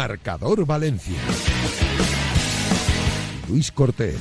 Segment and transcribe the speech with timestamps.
[0.00, 1.18] Marcador Valencia.
[3.50, 4.16] Luis Cortés.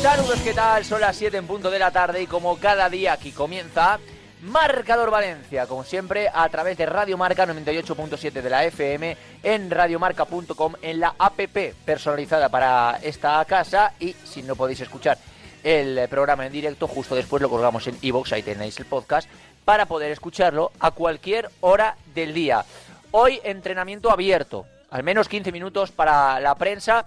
[0.00, 0.84] Saludos, ¿qué tal?
[0.84, 3.98] Son las 7 en punto de la tarde y como cada día aquí comienza
[4.46, 10.74] Marcador Valencia, como siempre, a través de Radio Marca 98.7 de la FM, en radiomarca.com,
[10.82, 15.18] en la APP personalizada para esta casa y si no podéis escuchar
[15.64, 19.28] el programa en directo, justo después lo colgamos en iVoox, ahí tenéis el podcast,
[19.64, 22.64] para poder escucharlo a cualquier hora del día.
[23.10, 27.04] Hoy entrenamiento abierto, al menos 15 minutos para la prensa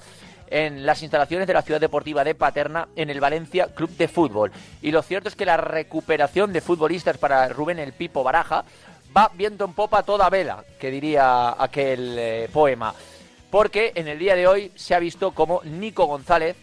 [0.49, 4.51] en las instalaciones de la Ciudad Deportiva de Paterna en el Valencia Club de Fútbol.
[4.81, 8.65] Y lo cierto es que la recuperación de futbolistas para Rubén el Pipo Baraja
[9.15, 12.93] va viento en popa toda vela, que diría aquel eh, poema.
[13.49, 16.55] Porque en el día de hoy se ha visto como Nico González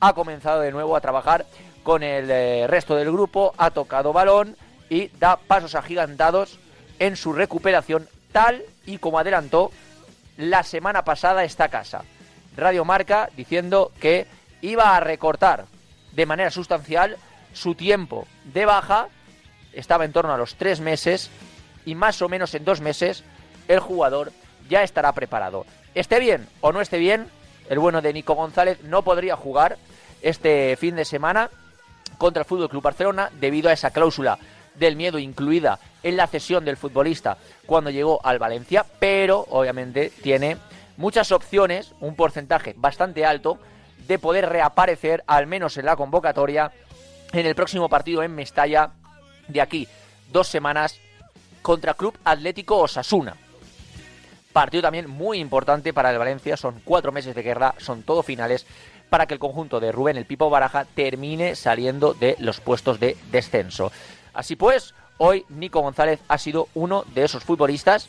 [0.00, 1.46] ha comenzado de nuevo a trabajar
[1.82, 4.56] con el eh, resto del grupo, ha tocado balón
[4.90, 6.58] y da pasos agigantados
[6.98, 9.70] en su recuperación, tal y como adelantó
[10.36, 12.02] la semana pasada esta casa.
[12.58, 14.26] Radio Marca diciendo que
[14.60, 15.66] iba a recortar
[16.12, 17.16] de manera sustancial
[17.52, 19.08] su tiempo de baja,
[19.72, 21.30] estaba en torno a los tres meses
[21.84, 23.22] y más o menos en dos meses
[23.68, 24.32] el jugador
[24.68, 25.66] ya estará preparado.
[25.94, 27.28] Esté bien o no esté bien,
[27.70, 29.78] el bueno de Nico González no podría jugar
[30.20, 31.50] este fin de semana
[32.18, 34.38] contra el Fútbol Club Barcelona debido a esa cláusula
[34.74, 40.56] del miedo incluida en la cesión del futbolista cuando llegó al Valencia, pero obviamente tiene
[40.98, 43.58] muchas opciones, un porcentaje bastante alto,
[44.06, 46.72] de poder reaparecer, al menos en la convocatoria,
[47.32, 48.90] en el próximo partido en Mestalla
[49.46, 49.88] de aquí,
[50.30, 51.00] dos semanas,
[51.62, 53.36] contra Club Atlético Osasuna.
[54.52, 58.66] Partido también muy importante para el Valencia, son cuatro meses de guerra, son todo finales,
[59.08, 63.16] para que el conjunto de Rubén el Pipo Baraja termine saliendo de los puestos de
[63.30, 63.92] descenso.
[64.34, 68.08] Así pues, hoy Nico González ha sido uno de esos futbolistas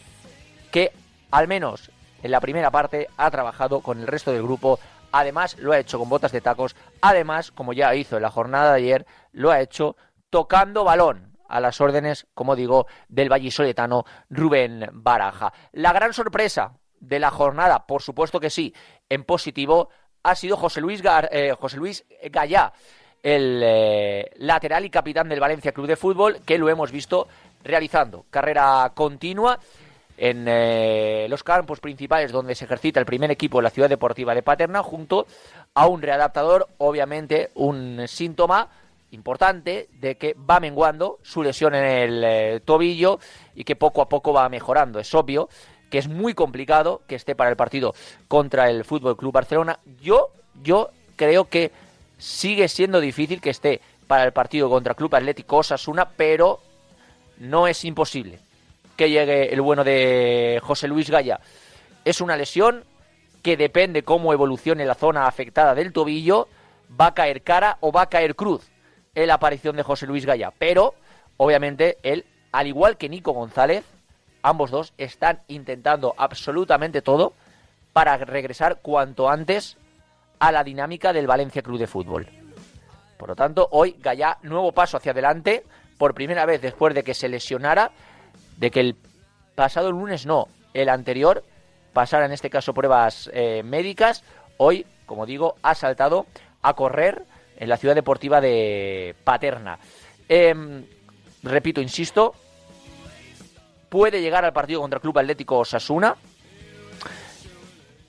[0.71, 0.91] que
[1.31, 1.91] al menos
[2.23, 4.79] en la primera parte ha trabajado con el resto del grupo,
[5.11, 8.71] además lo ha hecho con botas de tacos, además, como ya hizo en la jornada
[8.71, 9.95] de ayer, lo ha hecho
[10.29, 15.51] tocando balón a las órdenes, como digo, del vallisoletano Rubén Baraja.
[15.71, 18.73] La gran sorpresa de la jornada, por supuesto que sí,
[19.09, 19.89] en positivo,
[20.23, 21.01] ha sido José Luis,
[21.31, 22.71] eh, José Luis Gallá,
[23.23, 27.27] el eh, lateral y capitán del Valencia Club de Fútbol, que lo hemos visto
[27.63, 29.59] realizando carrera continua
[30.19, 34.35] en eh, los campos principales donde se ejercita el primer equipo de la ciudad deportiva
[34.35, 35.25] de Paterna, junto
[35.73, 38.67] a un readaptador, obviamente un síntoma
[39.11, 43.19] importante de que va menguando su lesión en el eh, tobillo
[43.55, 44.99] y que poco a poco va mejorando.
[44.99, 45.47] Es obvio
[45.89, 47.95] que es muy complicado que esté para el partido
[48.27, 49.79] contra el Fútbol Club Barcelona.
[50.01, 50.31] Yo,
[50.61, 51.71] yo creo que
[52.17, 56.59] sigue siendo difícil que esté para el partido contra Club Atlético Osasuna, pero
[57.37, 58.48] no es imposible
[58.99, 61.39] que llegue el bueno de José Luis Gaya.
[62.03, 62.83] Es una lesión
[63.41, 66.49] que depende cómo evolucione la zona afectada del tobillo,
[66.99, 68.69] va a caer cara o va a caer cruz
[69.15, 70.51] en la aparición de José Luis Gaya.
[70.59, 70.95] Pero,
[71.37, 73.85] obviamente, él, al igual que Nico González,
[74.41, 77.31] ambos dos están intentando absolutamente todo
[77.93, 79.77] para regresar cuanto antes
[80.39, 82.27] a la dinámica del Valencia Club de Fútbol.
[83.17, 85.63] Por lo tanto, hoy Gaya, nuevo paso hacia adelante,
[85.97, 87.91] por primera vez después de que se lesionara,
[88.59, 88.95] de que el
[89.55, 91.43] pasado lunes no, el anterior
[91.93, 94.23] pasara en este caso pruebas eh, médicas,
[94.57, 96.27] hoy, como digo, ha saltado
[96.61, 97.23] a correr
[97.57, 99.79] en la ciudad deportiva de Paterna.
[100.27, 100.85] Em,
[101.41, 102.35] repito, insisto,
[103.87, 106.15] puede llegar al partido contra el Club Atlético Osasuna.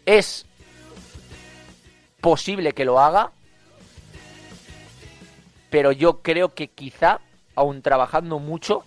[0.04, 0.46] Es
[2.20, 3.30] posible que lo haga,
[5.70, 7.20] pero yo creo que quizá,
[7.54, 8.84] aún trabajando mucho,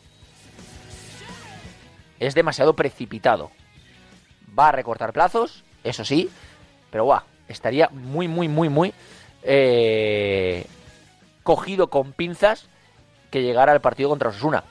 [2.25, 3.51] es demasiado precipitado.
[4.57, 6.29] Va a recortar plazos, eso sí,
[6.91, 8.93] pero guau, estaría muy, muy, muy, muy
[9.43, 10.65] eh,
[11.43, 12.67] cogido con pinzas
[13.31, 14.63] que llegara al partido contra Osasuna.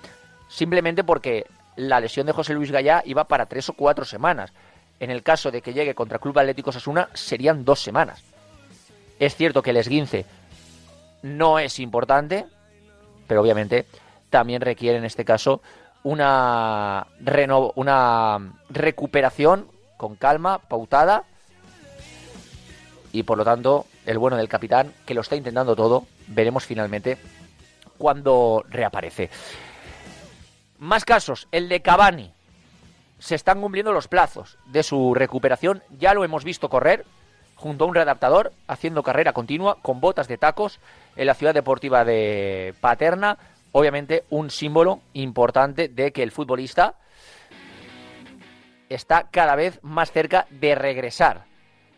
[0.49, 1.47] Simplemente porque
[1.77, 4.53] la lesión de José Luis Gallá iba para tres o cuatro semanas.
[5.01, 8.23] En el caso de que llegue contra Club Atlético Osasuna, serían dos semanas.
[9.19, 10.27] Es cierto que el esguince
[11.23, 12.47] no es importante,
[13.27, 13.87] pero obviamente
[14.31, 15.63] también requiere en este caso
[16.05, 17.07] una,
[17.75, 21.25] una recuperación con calma, pautada,
[23.13, 27.19] y por lo tanto el bueno del capitán, que lo está intentando todo, veremos finalmente
[27.99, 29.31] cuando reaparece.
[30.79, 32.33] Más casos, el de Cavani.
[33.21, 35.83] se están cumpliendo los plazos de su recuperación.
[36.01, 37.05] Ya lo hemos visto correr
[37.55, 40.81] junto a un readaptador, haciendo carrera continua con botas de tacos
[41.15, 43.39] en la ciudad deportiva de Paterna.
[43.73, 46.95] Obviamente un símbolo importante de que el futbolista
[48.89, 51.45] está cada vez más cerca de regresar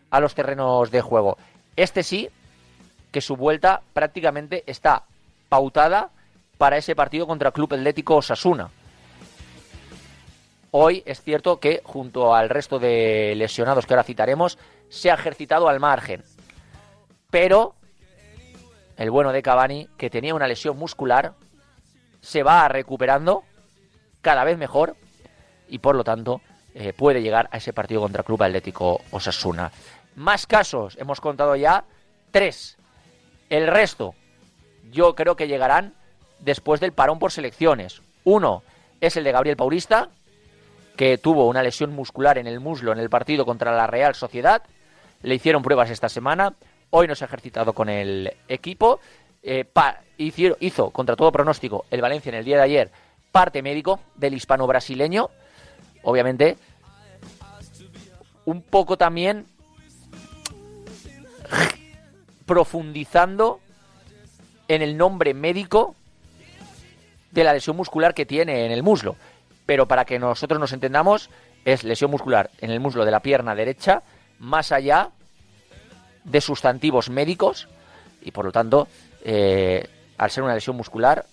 [0.09, 1.37] a los terrenos de juego.
[1.75, 2.29] Este sí,
[3.11, 5.03] que su vuelta prácticamente está
[5.49, 6.09] pautada
[6.57, 8.69] para ese partido contra el Club Atlético Osasuna.
[10.71, 14.57] Hoy es cierto que junto al resto de lesionados que ahora citaremos,
[14.89, 16.23] se ha ejercitado al margen.
[17.29, 17.75] Pero
[18.97, 21.33] el bueno de Cavani, que tenía una lesión muscular,
[22.25, 23.43] se va recuperando
[24.21, 24.95] cada vez mejor
[25.69, 26.41] y por lo tanto
[26.73, 29.71] eh, puede llegar a ese partido contra Club Atlético Osasuna.
[30.15, 31.85] Más casos, hemos contado ya
[32.31, 32.77] tres.
[33.49, 34.15] El resto,
[34.91, 35.93] yo creo que llegarán
[36.39, 38.01] después del parón por selecciones.
[38.23, 38.63] Uno
[39.01, 40.09] es el de Gabriel Paulista,
[40.97, 44.63] que tuvo una lesión muscular en el muslo en el partido contra la Real Sociedad.
[45.21, 46.55] Le hicieron pruebas esta semana.
[46.89, 48.99] Hoy no se ha ejercitado con el equipo.
[49.47, 49.65] Eh,
[50.17, 52.91] hizo, hizo, contra todo pronóstico, el Valencia en el día de ayer
[53.31, 55.29] parte médico del hispano-brasileño
[56.05, 56.57] obviamente,
[58.45, 59.45] un poco también
[62.45, 63.59] profundizando
[64.67, 65.95] en el nombre médico
[67.31, 69.15] de la lesión muscular que tiene en el muslo.
[69.65, 71.29] Pero para que nosotros nos entendamos,
[71.65, 74.03] es lesión muscular en el muslo de la pierna derecha,
[74.39, 75.09] más allá
[76.23, 77.67] de sustantivos médicos,
[78.21, 78.87] y por lo tanto,
[79.25, 79.83] eh,
[80.17, 81.25] al ser una lesión muscular,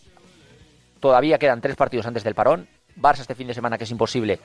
[0.98, 2.66] todavía quedan tres partidos antes del parón,
[2.96, 4.40] Barça este fin de semana, que es imposible.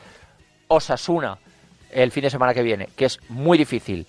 [0.68, 1.38] Osasuna
[1.92, 4.06] el fin de semana que viene, que es muy difícil.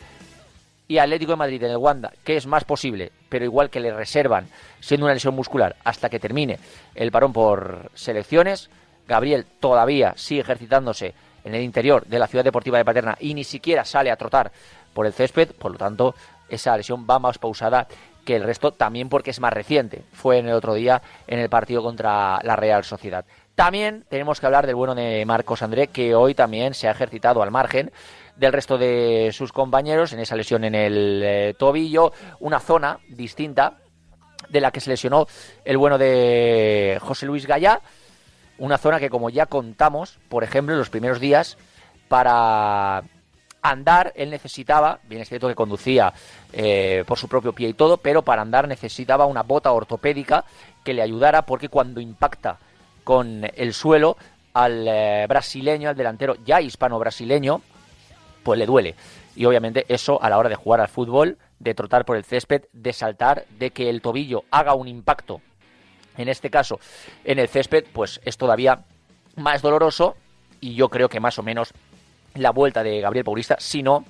[0.89, 3.93] Y Atlético de Madrid en el Wanda, que es más posible, pero igual que le
[3.93, 4.49] reservan,
[4.81, 6.59] siendo una lesión muscular, hasta que termine
[6.95, 8.71] el parón por selecciones.
[9.07, 11.15] Gabriel todavía sigue ejercitándose
[11.45, 14.51] en el interior de la ciudad deportiva de Paterna y ni siquiera sale a trotar
[14.93, 16.15] por el césped, por lo tanto,
[16.49, 17.87] esa lesión va más pausada
[18.29, 20.03] que el resto, también porque es más reciente.
[20.13, 23.25] Fue en el otro día en el partido contra la Real Sociedad.
[23.55, 27.43] También tenemos que hablar del bueno de Marcos André, que hoy también se ha ejercitado
[27.43, 27.91] al margen
[28.37, 33.79] del resto de sus compañeros en esa lesión en el eh, tobillo, una zona distinta
[34.51, 35.27] de la que se lesionó
[35.65, 37.81] el bueno de José Luis Gallá,
[38.59, 41.57] una zona que como ya contamos, por ejemplo, en los primeros días,
[42.09, 43.05] para
[43.63, 46.13] andar él necesitaba, bien es cierto que conducía
[46.53, 50.45] eh, por su propio pie y todo, pero para andar necesitaba una bota ortopédica
[50.85, 52.59] que le ayudara porque cuando impacta
[53.05, 54.17] con el suelo
[54.55, 57.63] al eh, brasileño, al delantero ya hispano-brasileño,
[58.43, 58.95] pues le duele.
[59.37, 62.65] Y obviamente eso a la hora de jugar al fútbol, de trotar por el césped,
[62.73, 65.41] de saltar, de que el tobillo haga un impacto,
[66.17, 66.81] en este caso
[67.25, 68.85] en el césped, pues es todavía
[69.37, 70.17] más doloroso
[70.61, 71.73] y yo creo que más o menos
[72.35, 74.05] la vuelta de Gabriel Paulista, si no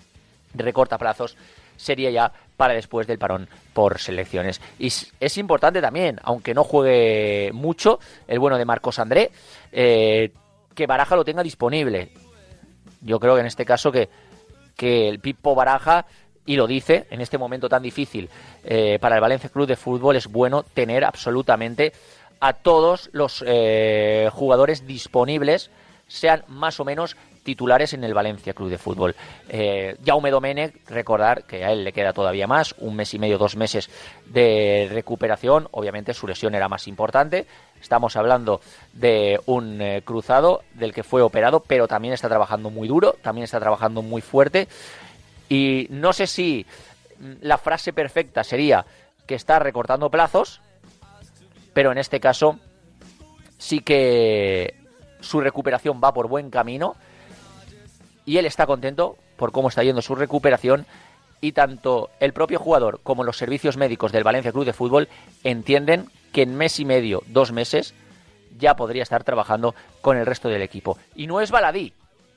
[0.55, 1.37] recorta plazos,
[1.77, 4.61] sería ya para después del parón por selecciones.
[4.79, 9.31] Y es importante también, aunque no juegue mucho, el bueno de Marcos André,
[9.73, 10.33] eh,
[10.75, 12.11] que Baraja lo tenga disponible.
[13.01, 14.09] Yo creo que en este caso que,
[14.77, 16.07] que el Pipo Baraja,
[16.45, 18.29] y lo dice, en este momento tan difícil
[18.65, 21.93] eh, para el Valencia Club de Fútbol, es bueno tener absolutamente
[22.41, 25.71] a todos los eh, jugadores disponibles,
[26.07, 27.17] sean más o menos
[27.49, 29.17] titulares en el Valencia Club de Fútbol.
[29.49, 33.39] Eh, Jaume Domenech, recordar que a él le queda todavía más, un mes y medio,
[33.39, 33.89] dos meses
[34.27, 35.67] de recuperación.
[35.71, 37.47] Obviamente su lesión era más importante.
[37.81, 38.61] Estamos hablando
[38.93, 43.45] de un eh, cruzado del que fue operado, pero también está trabajando muy duro, también
[43.45, 44.69] está trabajando muy fuerte.
[45.49, 46.67] Y no sé si
[47.41, 48.85] la frase perfecta sería
[49.25, 50.61] que está recortando plazos,
[51.73, 52.59] pero en este caso
[53.57, 54.75] sí que
[55.21, 56.95] su recuperación va por buen camino
[58.29, 60.85] y él está contento por cómo está yendo su recuperación
[61.41, 65.09] y tanto el propio jugador como los servicios médicos del Valencia Club de Fútbol
[65.45, 67.95] entienden que en mes y medio, dos meses,
[68.59, 70.99] ya podría estar trabajando con el resto del equipo.
[71.17, 71.95] Y no es baladí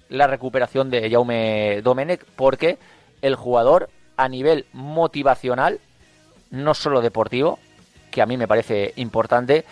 [0.08, 2.78] la recuperación de Jaume Domenech porque
[3.22, 5.82] el jugador a nivel motivacional,
[6.52, 7.60] no solo deportivo,
[8.12, 9.66] que a mí me parece importante,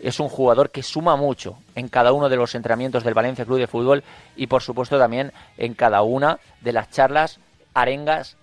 [0.00, 3.58] es un jugador que suma mucho en cada uno de los entrenamientos del Valencia Club
[3.58, 4.04] de Fútbol
[4.36, 7.40] y por supuesto también en cada una de las charlas,
[7.74, 8.36] arengas,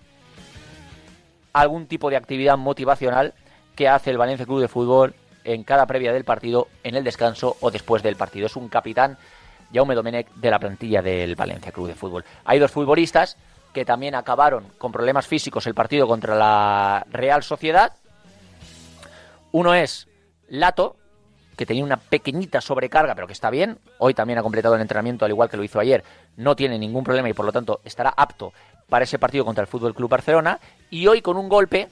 [1.52, 3.34] algún tipo de actividad motivacional
[3.74, 7.56] que hace el Valencia Club de Fútbol en cada previa del partido, en el descanso
[7.60, 8.46] o después del partido.
[8.46, 9.16] Es un capitán,
[9.72, 12.24] Jaume Domenech, de la plantilla del Valencia Club de Fútbol.
[12.44, 13.36] Hay dos futbolistas
[13.72, 17.92] que también acabaron con problemas físicos el partido contra la Real Sociedad.
[19.52, 20.08] Uno es
[20.48, 20.96] Lato,
[21.56, 23.78] que tenía una pequeñita sobrecarga, pero que está bien.
[23.98, 26.04] Hoy también ha completado el entrenamiento, al igual que lo hizo ayer.
[26.36, 28.52] No tiene ningún problema y por lo tanto estará apto
[28.88, 30.60] para ese partido contra el Fútbol Club Barcelona.
[30.90, 31.88] Y hoy, con un golpe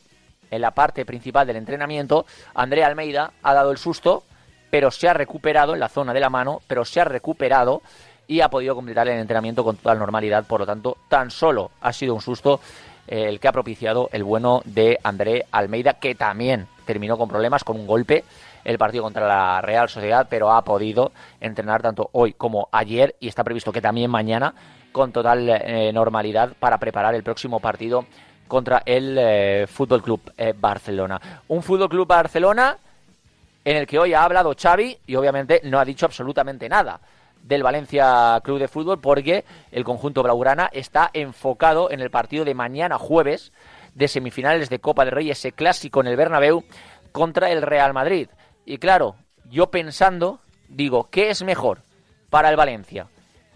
[0.51, 4.25] en la parte principal del entrenamiento, Andrea Almeida ha dado el susto,
[4.71, 7.83] pero se ha recuperado en la zona de la mano, pero se ha recuperado
[8.27, 10.47] y ha podido completar el entrenamiento con total normalidad.
[10.47, 12.61] Por lo tanto, tan solo ha sido un susto
[13.07, 17.65] eh, el que ha propiciado el bueno de André Almeida, que también terminó con problemas,
[17.65, 18.25] con un golpe
[18.65, 23.29] el partido contra la Real Sociedad, pero ha podido entrenar tanto hoy como ayer y
[23.29, 24.55] está previsto que también mañana
[24.93, 28.07] con total eh, normalidad para preparar el próximo partido
[28.49, 31.21] contra el eh, Fútbol Club eh, Barcelona.
[31.49, 32.77] Un Fútbol Club Barcelona
[33.65, 37.01] en el que hoy ha hablado Xavi y obviamente no ha dicho absolutamente nada
[37.43, 42.55] del Valencia Club de Fútbol porque el conjunto blaugrana está enfocado en el partido de
[42.55, 43.53] mañana jueves
[43.95, 46.65] de semifinales de Copa del Rey, ese clásico en el Bernabéu
[47.13, 48.29] contra el Real Madrid.
[48.67, 49.17] Y claro,
[49.51, 51.83] yo pensando, digo, ¿qué es mejor
[52.31, 53.09] para el Valencia?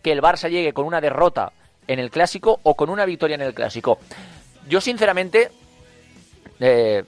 [0.03, 1.53] ¿Que el Barça llegue con una derrota
[1.87, 3.99] en el clásico o con una victoria en el clásico?
[4.69, 5.50] Yo sinceramente
[6.61, 7.05] eh,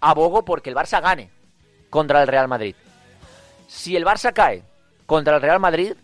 [0.00, 1.30] abogo porque el Barça gane
[1.90, 2.74] contra el Real Madrid.
[3.66, 4.62] Si el Barça cae
[5.06, 5.94] contra el Real Madrid,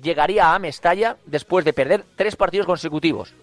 [0.00, 3.34] llegaría a Mestalla después de perder tres partidos consecutivos.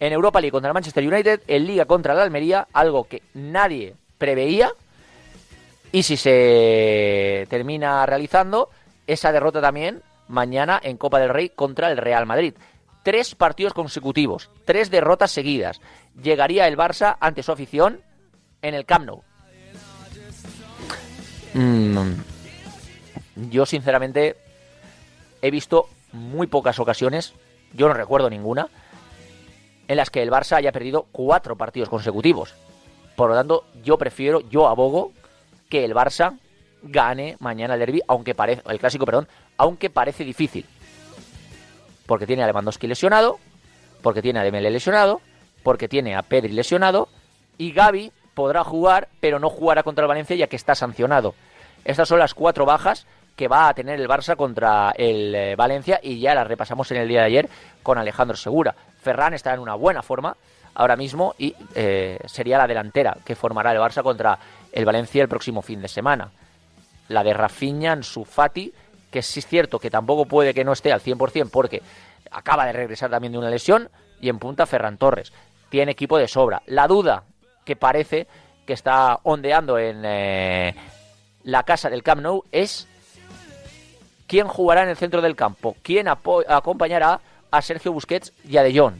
[0.00, 3.94] En Europa League contra el Manchester United, en Liga contra el Almería, algo que nadie
[4.18, 4.72] preveía
[5.94, 8.68] y si se termina realizando,
[9.06, 12.54] esa derrota también mañana en Copa del Rey contra el Real Madrid.
[13.04, 15.80] Tres partidos consecutivos, tres derrotas seguidas.
[16.20, 18.00] Llegaría el Barça ante su afición
[18.60, 19.22] en el Camp Nou.
[21.52, 22.14] Mm,
[23.52, 24.34] yo sinceramente
[25.42, 27.34] he visto muy pocas ocasiones,
[27.72, 28.66] yo no recuerdo ninguna,
[29.86, 32.52] en las que el Barça haya perdido cuatro partidos consecutivos.
[33.14, 35.12] Por lo tanto, yo prefiero, yo abogo
[35.74, 36.38] que el Barça
[36.84, 39.26] gane mañana el derby, aunque parece, el clásico, perdón,
[39.56, 40.64] aunque parece difícil.
[42.06, 43.40] Porque tiene a Lewandowski lesionado,
[44.00, 45.20] porque tiene a Dembélé lesionado,
[45.64, 47.08] porque tiene a Pedri lesionado
[47.58, 51.34] y Gaby podrá jugar, pero no jugará contra el Valencia ya que está sancionado.
[51.84, 53.04] Estas son las cuatro bajas
[53.34, 56.98] que va a tener el Barça contra el eh, Valencia y ya las repasamos en
[56.98, 57.48] el día de ayer
[57.82, 58.76] con Alejandro Segura.
[59.02, 60.36] Ferran está en una buena forma
[60.74, 64.38] ahora mismo y eh, sería la delantera que formará el Barça contra
[64.74, 66.32] el Valencia el próximo fin de semana.
[67.08, 68.72] La de Rafinha, Ansu Fati,
[69.10, 71.80] que sí es cierto que tampoco puede que no esté al 100% porque
[72.30, 73.88] acaba de regresar también de una lesión,
[74.20, 75.32] y en punta Ferran Torres.
[75.68, 76.62] Tiene equipo de sobra.
[76.66, 77.22] La duda
[77.64, 78.26] que parece
[78.66, 80.74] que está ondeando en eh,
[81.44, 82.88] la casa del Camp Nou es
[84.26, 88.76] quién jugará en el centro del campo, quién acompañará a Sergio Busquets y a De
[88.76, 88.96] Jong.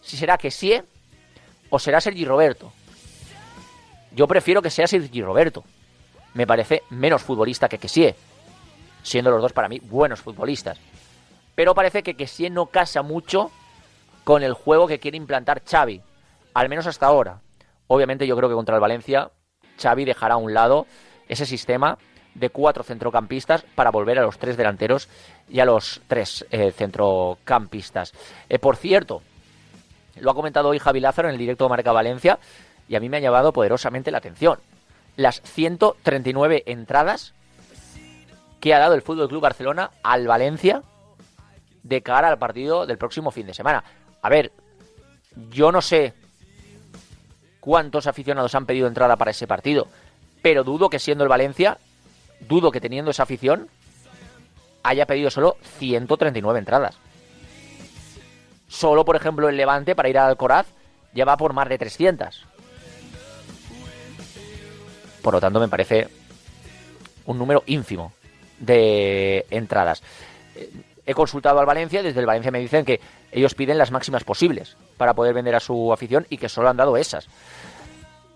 [0.00, 0.80] Si será que sí
[1.68, 2.72] o será Sergi Roberto.
[4.12, 5.64] Yo prefiero que sea Sergi Roberto.
[6.34, 8.14] Me parece menos futbolista que Kessie,
[9.02, 10.78] siendo los dos para mí buenos futbolistas.
[11.54, 13.50] Pero parece que Kessie no casa mucho
[14.24, 16.00] con el juego que quiere implantar Xavi,
[16.54, 17.40] al menos hasta ahora.
[17.88, 19.30] Obviamente yo creo que contra el Valencia
[19.80, 20.86] Xavi dejará a un lado
[21.28, 21.98] ese sistema
[22.34, 25.08] de cuatro centrocampistas para volver a los tres delanteros
[25.48, 28.12] y a los tres eh, centrocampistas.
[28.48, 29.22] Eh, por cierto,
[30.20, 32.38] lo ha comentado hoy Javi Lázaro en el directo de Marca Valencia
[32.90, 34.58] y a mí me ha llamado poderosamente la atención.
[35.14, 37.34] Las 139 entradas
[38.58, 40.82] que ha dado el Fútbol Club Barcelona al Valencia
[41.84, 43.84] de cara al partido del próximo fin de semana.
[44.20, 44.50] A ver,
[45.50, 46.14] yo no sé
[47.60, 49.86] cuántos aficionados han pedido entrada para ese partido,
[50.42, 51.78] pero dudo que siendo el Valencia,
[52.40, 53.68] dudo que teniendo esa afición,
[54.82, 56.98] haya pedido solo 139 entradas.
[58.66, 60.66] Solo, por ejemplo, el Levante para ir al Coraz
[61.14, 62.46] ya va por más de 300.
[65.22, 66.08] Por lo tanto, me parece
[67.26, 68.12] un número ínfimo
[68.58, 70.02] de entradas.
[71.06, 73.00] He consultado al Valencia, desde el Valencia me dicen que
[73.32, 76.76] ellos piden las máximas posibles para poder vender a su afición y que solo han
[76.76, 77.28] dado esas.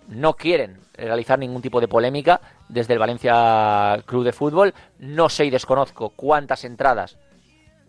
[0.08, 4.74] No quieren realizar ningún tipo de polémica desde el Valencia Club de Fútbol.
[4.98, 7.16] No sé y desconozco cuántas entradas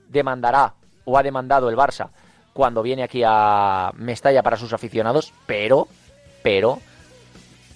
[0.09, 0.73] demandará
[1.03, 2.09] o ha demandado el Barça
[2.53, 5.87] cuando viene aquí a Mestalla para sus aficionados, pero,
[6.41, 6.79] pero,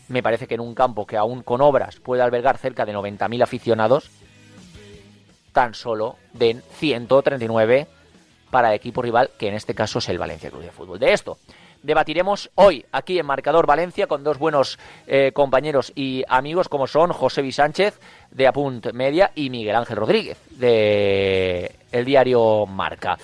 [0.09, 3.43] me parece que en un campo que aún con obras puede albergar cerca de 90.000
[3.43, 4.09] aficionados,
[5.53, 7.87] tan solo den 139
[8.49, 10.99] para equipo rival, que en este caso es el Valencia Club de Fútbol.
[10.99, 11.37] De esto
[11.83, 17.13] debatiremos hoy aquí en Marcador Valencia con dos buenos eh, compañeros y amigos como son
[17.13, 17.99] José Vi Sánchez
[18.31, 23.17] de Apunt Media y Miguel Ángel Rodríguez de el diario Marca.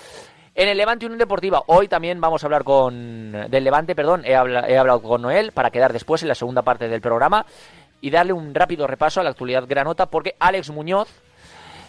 [0.58, 3.30] En el Levante Unión Deportiva, hoy también vamos a hablar con.
[3.50, 7.02] Del Levante, perdón, he, hablado con Noel para quedar después en la segunda parte del
[7.02, 7.44] programa.
[8.00, 11.08] y darle un rápido repaso a la actualidad granota porque Alex Muñoz,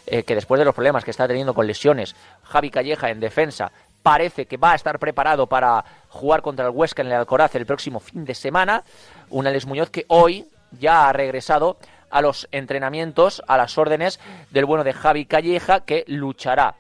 [0.06, 3.72] eh, que después de los problemas que está teniendo con lesiones, Javi Calleja en defensa,
[4.04, 7.66] parece que va a estar preparado para jugar contra el Huesca en el Alcoraz el
[7.66, 8.84] próximo fin de semana.
[9.30, 10.46] Un Alex Muñoz que hoy
[10.78, 11.78] ya ha regresado
[12.10, 14.20] a los entrenamientos, a las órdenes
[14.52, 16.76] del bueno de Javi Calleja, que luchará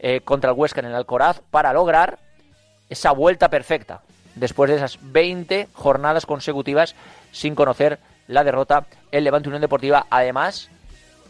[0.00, 2.18] eh, contra el Huesca en el Alcoraz para lograr
[2.88, 4.00] esa vuelta perfecta
[4.34, 6.94] después de esas 20 jornadas consecutivas
[7.32, 10.70] sin conocer la derrota el Levante Unión Deportiva, además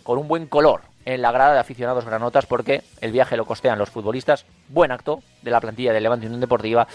[0.03, 3.79] con un buen color en la grada de aficionados granotas porque el viaje lo costean
[3.79, 6.87] los futbolistas, buen acto de la plantilla del Levante Unión Deportiva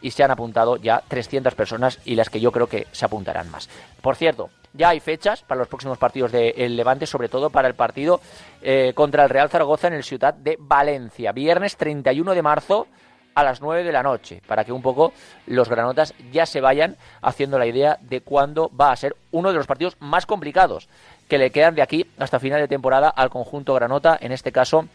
[0.00, 3.50] y se han apuntado ya 300 personas y las que yo creo que se apuntarán
[3.50, 3.68] más.
[4.00, 7.74] Por cierto, ya hay fechas para los próximos partidos del Levante, sobre todo para el
[7.74, 8.20] partido
[8.62, 12.86] eh, contra el Real Zaragoza en el Ciudad de Valencia, viernes 31 de marzo
[13.34, 15.12] a las 9 de la noche, para que un poco
[15.46, 19.58] los granotas ya se vayan haciendo la idea de cuándo va a ser uno de
[19.58, 20.88] los partidos más complicados
[21.28, 24.86] que le quedan de aquí hasta final de temporada al conjunto granota, en este caso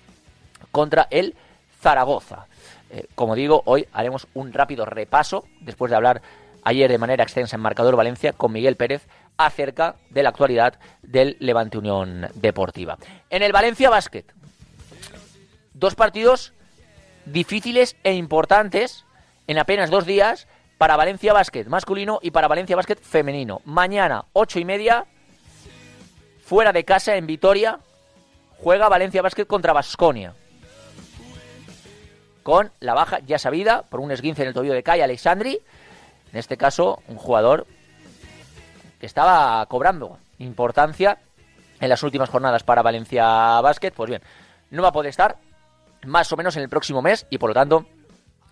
[0.72, 1.36] contra el
[1.82, 2.48] Zaragoza.
[2.90, 6.22] Eh, como digo, hoy haremos un rápido repaso, después de hablar
[6.64, 9.08] ayer de manera extensa en Marcador Valencia con Miguel Pérez
[9.38, 12.98] acerca de la actualidad del Levante Unión Deportiva.
[13.30, 14.26] En el Valencia Basket,
[15.74, 16.54] dos partidos
[17.26, 19.06] difíciles e importantes
[19.48, 20.48] en apenas dos días
[20.78, 23.62] para Valencia Basket masculino y para Valencia Basket femenino.
[23.66, 25.06] Mañana, ocho y media,
[26.44, 27.80] fuera de casa en Vitoria,
[28.58, 30.34] juega Valencia Basket contra Basconia.
[32.44, 35.60] Con la baja ya sabida por un esguince en el tobillo de Kai Alexandri.
[36.32, 37.68] En este caso, un jugador
[39.02, 41.18] que estaba cobrando importancia
[41.80, 43.92] en las últimas jornadas para Valencia Basket.
[43.92, 44.22] Pues bien,
[44.70, 45.38] no va a poder estar
[46.06, 47.88] más o menos en el próximo mes y por lo tanto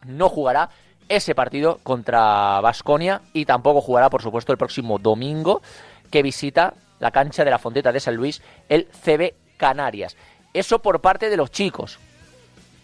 [0.08, 0.72] no jugará
[1.08, 5.62] ese partido contra Vasconia y tampoco jugará, por supuesto, el próximo domingo
[6.09, 10.18] que visita la cancha de la Fonteta de San Luis, el CB Canarias.
[10.51, 12.00] Eso por parte de los chicos,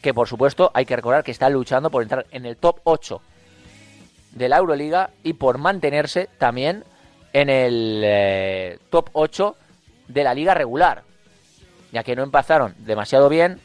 [0.03, 3.21] que por supuesto hay que recordar que están luchando por entrar en el top 8
[4.33, 6.83] de la Euroliga y por mantenerse también
[7.35, 9.55] en el eh, top 8
[10.07, 11.03] de la liga regular,
[11.91, 13.59] ya que no empezaron demasiado bien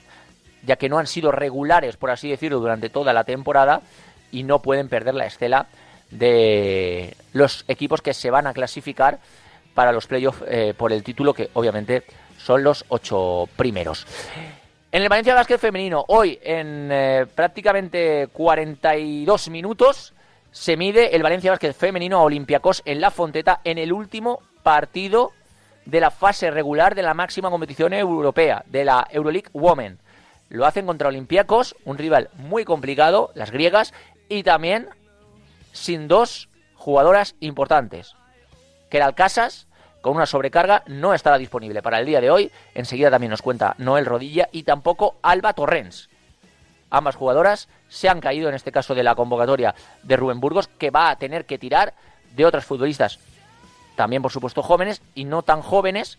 [0.63, 3.83] ya que no han sido regulares, por así decirlo, durante toda la temporada
[4.31, 5.67] y no pueden perder la estela
[6.11, 9.19] de los equipos que se van a clasificar
[9.75, 12.03] para los playoffs eh, por el título, que obviamente
[12.37, 14.07] son los ocho primeros.
[14.93, 20.13] En el Valencia Basket femenino, hoy en eh, prácticamente 42 minutos,
[20.53, 25.33] se mide el Valencia Basket femenino a Olympiacos en la Fonteta en el último partido
[25.87, 29.99] de la fase regular de la máxima competición europea, de la Euroleague Women.
[30.49, 33.95] Lo hacen contra Olympiacos, un rival muy complicado, las griegas,
[34.29, 34.89] y también
[35.73, 38.15] sin dos jugadoras importantes.
[38.91, 39.69] Que el Alcasas,
[40.01, 42.51] con una sobrecarga, no estará disponible para el día de hoy.
[42.75, 46.10] Enseguida también nos cuenta Noel Rodilla y tampoco Alba Torrens.
[46.91, 50.91] Ambas jugadoras se han caído en este caso de la convocatoria de Rubén Burgos, que
[50.91, 51.95] va a tener que tirar
[52.35, 53.19] de otras futbolistas,
[53.97, 56.19] también por supuesto jóvenes y no tan jóvenes,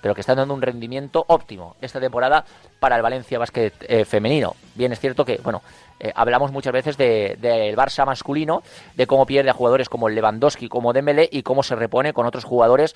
[0.00, 2.44] pero que están dando un rendimiento óptimo esta temporada
[2.78, 4.54] para el Valencia Basket eh, femenino.
[4.74, 5.62] Bien es cierto que, bueno,
[5.98, 8.62] eh, hablamos muchas veces del de, Barça masculino,
[8.94, 12.44] de cómo pierde a jugadores como Lewandowski, como Dembélé y cómo se repone con otros
[12.44, 12.94] jugadores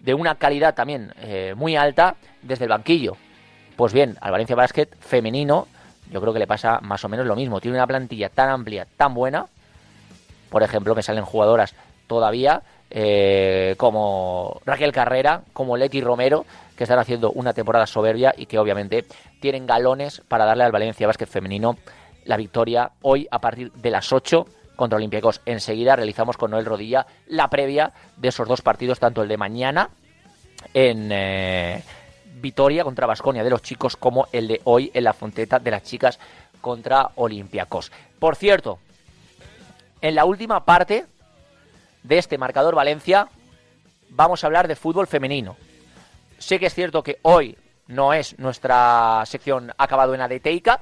[0.00, 3.16] de una calidad también eh, muy alta desde el banquillo.
[3.76, 5.66] Pues bien, al Valencia Basket femenino
[6.10, 7.60] yo creo que le pasa más o menos lo mismo.
[7.60, 9.46] Tiene una plantilla tan amplia, tan buena.
[10.50, 11.74] Por ejemplo, me salen jugadoras
[12.06, 16.44] todavía eh, como Raquel Carrera, como Leti Romero,
[16.76, 19.04] que están haciendo una temporada soberbia y que obviamente
[19.40, 21.76] tienen galones para darle al Valencia Básquet Femenino
[22.24, 25.40] la victoria hoy a partir de las 8 contra Olympiacos.
[25.46, 29.90] Enseguida realizamos con Noel Rodilla la previa de esos dos partidos, tanto el de mañana
[30.74, 31.82] en eh,
[32.40, 35.82] Vitoria contra Basconia de los chicos como el de hoy en la Fonteta de las
[35.82, 36.18] chicas
[36.60, 37.92] contra Olympiacos.
[38.18, 38.78] Por cierto,
[40.00, 41.06] en la última parte
[42.02, 43.28] de este marcador Valencia,
[44.10, 45.56] vamos a hablar de fútbol femenino.
[46.38, 50.80] Sé que es cierto que hoy no es nuestra sección acabado en Adeteica,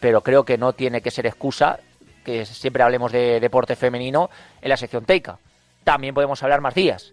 [0.00, 1.78] pero creo que no tiene que ser excusa
[2.24, 5.38] que siempre hablemos de deporte femenino en la sección Teica.
[5.84, 7.12] También podemos hablar más días.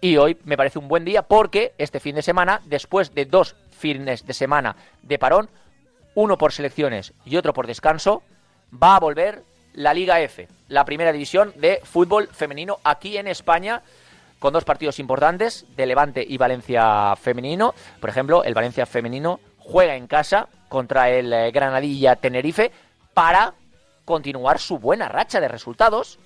[0.00, 3.56] Y hoy me parece un buen día porque este fin de semana, después de dos
[3.70, 5.48] fines de semana de parón,
[6.14, 8.22] uno por selecciones y otro por descanso,
[8.82, 13.82] va a volver la Liga F, la primera división de fútbol femenino aquí en España,
[14.38, 17.74] con dos partidos importantes de Levante y Valencia femenino.
[18.00, 22.70] Por ejemplo, el Valencia femenino juega en casa contra el eh, Granadilla Tenerife
[23.14, 23.54] para
[24.04, 26.18] continuar su buena racha de resultados.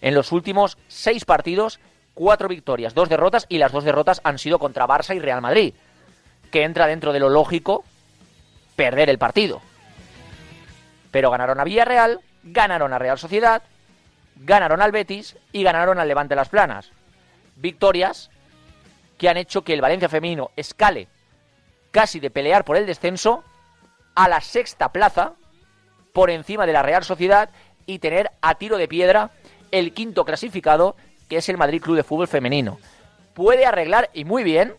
[0.00, 1.80] En los últimos seis partidos,
[2.18, 5.72] cuatro victorias, dos derrotas y las dos derrotas han sido contra Barça y Real Madrid,
[6.50, 7.84] que entra dentro de lo lógico
[8.74, 9.62] perder el partido.
[11.12, 13.62] Pero ganaron a Villarreal, ganaron a Real Sociedad,
[14.34, 16.90] ganaron al Betis y ganaron al Levante Las Planas.
[17.54, 18.30] Victorias
[19.16, 21.06] que han hecho que el Valencia femenino escale
[21.92, 23.44] casi de pelear por el descenso
[24.16, 25.34] a la sexta plaza
[26.12, 27.50] por encima de la Real Sociedad
[27.86, 29.30] y tener a tiro de piedra
[29.70, 30.96] el quinto clasificado
[31.28, 32.78] que es el Madrid Club de Fútbol Femenino.
[33.34, 34.74] Puede arreglar y muy bien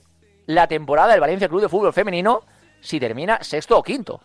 [0.46, 2.42] la temporada del Valencia Club de Fútbol Femenino
[2.82, 4.22] si termina sexto o quinto.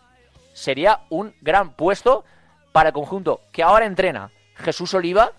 [0.53, 2.25] Sería un gran puesto
[2.71, 5.31] para el conjunto que ahora entrena Jesús Oliva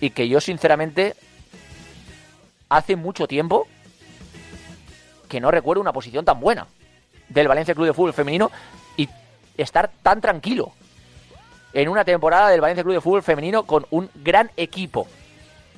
[0.00, 1.14] y que yo sinceramente
[2.68, 3.68] hace mucho tiempo
[5.28, 6.66] que no recuerdo una posición tan buena
[7.28, 8.50] del Valencia Club de Fútbol Femenino
[8.96, 9.08] y
[9.56, 10.72] estar tan tranquilo
[11.72, 15.06] en una temporada del Valencia Club de Fútbol Femenino con un gran equipo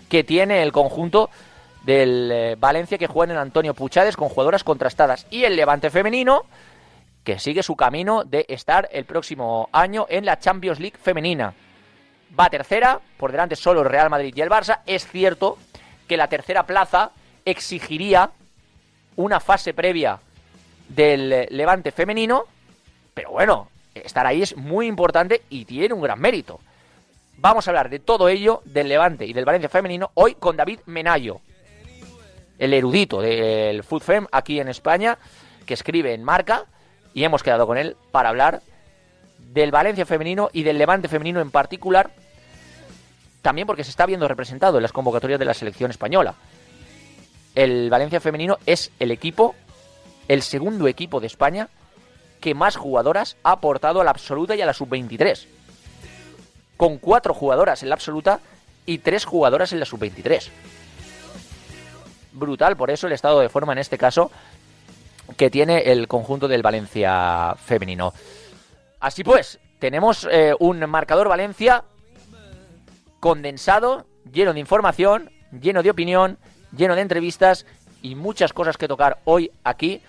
[0.09, 1.31] que tiene el conjunto
[1.85, 6.45] del eh, Valencia que juega en Antonio Puchades con jugadoras contrastadas y el Levante femenino
[7.25, 11.55] que sigue su camino de estar el próximo año en la Champions League femenina.
[12.39, 14.81] Va tercera, por delante solo el Real Madrid y el Barça.
[14.87, 15.57] Es cierto
[16.07, 17.11] que la tercera plaza
[17.45, 18.31] exigiría
[19.17, 20.19] una fase previa
[20.89, 22.45] del eh, Levante femenino,
[23.15, 26.61] pero bueno, estar ahí es muy importante y tiene un gran mérito.
[27.37, 30.81] Vamos a hablar de todo ello, del Levante y del Valencia femenino, hoy con David
[30.87, 31.41] Menayo,
[32.59, 35.19] el erudito del Food aquí en España,
[35.67, 36.65] que escribe en Marca,
[37.13, 38.63] y hemos quedado con él para hablar
[39.39, 42.11] del Valencia femenino y del Levante femenino en particular,
[43.43, 46.35] también porque se está viendo representado en las convocatorias de la selección española.
[47.55, 49.55] El Valencia femenino es el equipo,
[50.29, 51.69] el segundo equipo de España
[52.41, 55.47] que más jugadoras ha aportado a la absoluta y a la sub-23.
[56.77, 58.41] Con cuatro jugadoras en la absoluta
[58.87, 60.51] y tres jugadoras en la sub-23.
[62.33, 64.31] Brutal, por eso el estado de forma en este caso
[65.37, 68.13] que tiene el conjunto del Valencia femenino.
[69.01, 71.85] Así pues, tenemos eh, un marcador Valencia
[73.21, 76.39] condensado, lleno de información, lleno de opinión,
[76.77, 77.67] lleno de entrevistas
[78.03, 80.03] y muchas cosas que tocar hoy aquí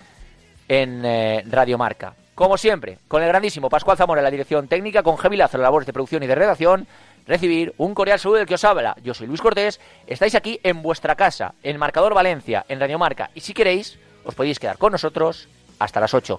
[0.68, 2.14] en eh, Radio Marca.
[2.36, 5.86] Como siempre, con el grandísimo Pascual Zamora en la dirección técnica, con Javi en labores
[5.86, 6.86] de producción y de redacción,
[7.26, 8.94] recibir un cordial saludo del que os habla.
[9.02, 13.30] Yo soy Luis Cortés, estáis aquí en vuestra casa, en Marcador Valencia, en Radio Marca,
[13.34, 16.38] y si queréis, os podéis quedar con nosotros hasta las 8.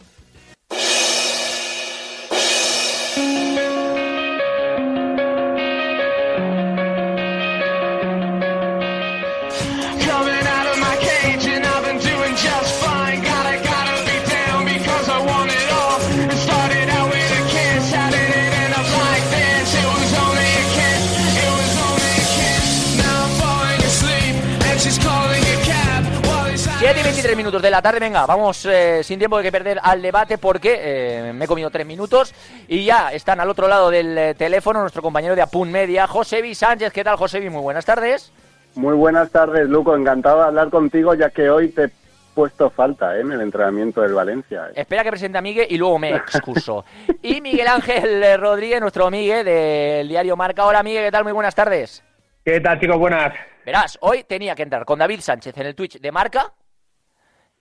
[27.35, 27.99] Minutos de la tarde.
[27.99, 31.69] Venga, vamos eh, sin tiempo de que perder al debate porque eh, me he comido
[31.69, 32.33] tres minutos
[32.67, 36.55] y ya están al otro lado del eh, teléfono nuestro compañero de Apun Media, Josevi
[36.55, 36.93] Sánchez.
[36.93, 37.49] ¿Qué tal, Josevi?
[37.49, 38.31] Muy buenas tardes.
[38.75, 39.95] Muy buenas tardes, Luco.
[39.95, 41.89] Encantado de hablar contigo ya que hoy te he
[42.33, 44.69] puesto falta en el entrenamiento del Valencia.
[44.75, 46.85] Espera que presente a Miguel y luego me excuso.
[47.21, 50.65] y Miguel Ángel Rodríguez, nuestro Miguel del diario Marca.
[50.65, 51.23] Hola, Miguel, ¿qué tal?
[51.23, 52.03] Muy buenas tardes.
[52.45, 52.97] ¿Qué tal, chicos?
[52.97, 53.33] Buenas.
[53.65, 56.53] Verás, hoy tenía que entrar con David Sánchez en el Twitch de Marca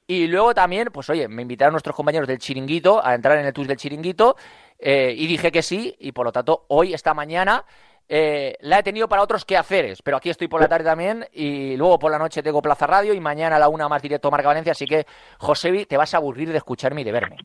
[0.07, 3.53] y luego también, pues oye, me invitaron nuestros compañeros del chiringuito a entrar en el
[3.53, 4.37] Twitch del chiringuito
[4.79, 7.65] eh, y dije que sí y por lo tanto hoy, esta mañana,
[8.09, 11.77] eh, la he tenido para otros quehaceres, pero aquí estoy por la tarde también y
[11.77, 14.47] luego por la noche tengo Plaza Radio y mañana a la una más directo Marca
[14.47, 15.07] Valencia, así que
[15.39, 17.37] Josevi, te vas a aburrir de escucharme y de verme.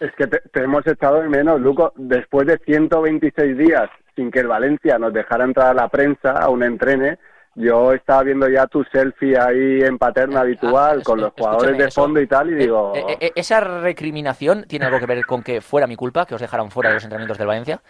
[0.00, 4.48] Es que te, hemos echado de menos, Luco, después de 126 días sin que el
[4.48, 7.18] Valencia nos dejara entrar a la prensa a un entrene,
[7.60, 12.20] yo estaba viendo ya tu selfie ahí en paterna habitual con los jugadores de fondo
[12.20, 12.92] y tal y eh, digo...
[12.94, 16.40] Eh, eh, ¿Esa recriminación tiene algo que ver con que fuera mi culpa, que os
[16.40, 17.82] dejaran fuera de los entrenamientos del Valencia?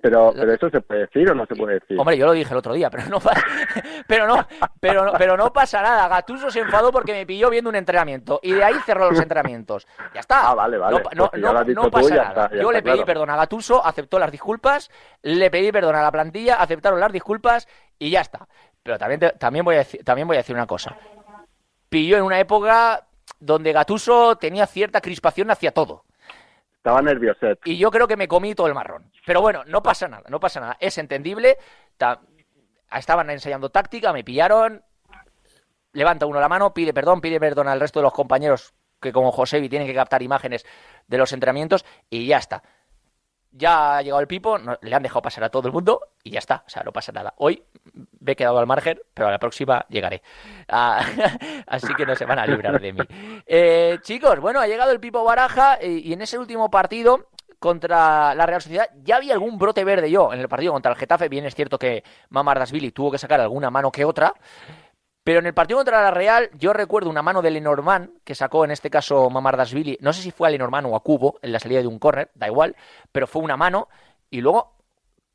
[0.00, 1.98] Pero, pero eso se puede decir o no se puede decir.
[1.98, 3.18] Hombre, yo lo dije el otro día, pero no,
[4.06, 4.46] pero no,
[4.78, 6.06] pero no, pero no pasa nada.
[6.06, 9.88] Gatuso se enfadó porque me pilló viendo un entrenamiento y de ahí cerró los entrenamientos.
[10.14, 10.50] Ya está.
[10.50, 11.02] Ah, vale, vale.
[11.16, 12.50] No, pues pasa nada.
[12.52, 14.90] yo le pedí perdón a Gatuso, aceptó las disculpas,
[15.22, 17.66] le pedí perdón a la plantilla, aceptaron las disculpas
[17.98, 18.46] y ya está.
[18.86, 20.96] Pero también, también, voy a decir, también voy a decir una cosa.
[21.88, 23.08] Pilló en una época
[23.40, 26.04] donde Gatuso tenía cierta crispación hacia todo.
[26.76, 27.48] Estaba nervioso.
[27.64, 29.10] Y yo creo que me comí todo el marrón.
[29.26, 30.76] Pero bueno, no pasa nada, no pasa nada.
[30.78, 31.58] Es entendible.
[32.92, 34.84] estaban ensayando táctica, me pillaron.
[35.92, 39.32] Levanta uno la mano, pide perdón, pide perdón al resto de los compañeros que como
[39.32, 40.64] Josevi tienen que captar imágenes
[41.08, 42.62] de los entrenamientos y ya está
[43.52, 46.38] ya ha llegado el Pipo, le han dejado pasar a todo el mundo y ya
[46.38, 47.34] está, o sea, no pasa nada.
[47.38, 47.62] Hoy
[48.20, 50.22] me he quedado al margen, pero a la próxima llegaré.
[50.68, 51.04] Ah,
[51.66, 53.00] así que no se van a librar de mí.
[53.46, 57.28] Eh, chicos, bueno, ha llegado el Pipo Baraja y, en ese último partido
[57.58, 60.98] contra la Real Sociedad ya había algún brote verde yo en el partido contra el
[60.98, 61.28] Getafe.
[61.28, 64.34] Bien es cierto que Mamardasvili tuvo que sacar alguna mano que otra.
[65.26, 68.64] Pero en el partido contra la Real, yo recuerdo una mano de Lenormand, que sacó
[68.64, 71.58] en este caso Mamardasvili, no sé si fue a Lenormand o a Cubo, en la
[71.58, 72.76] salida de un córner, da igual,
[73.10, 73.88] pero fue una mano,
[74.30, 74.76] y luego,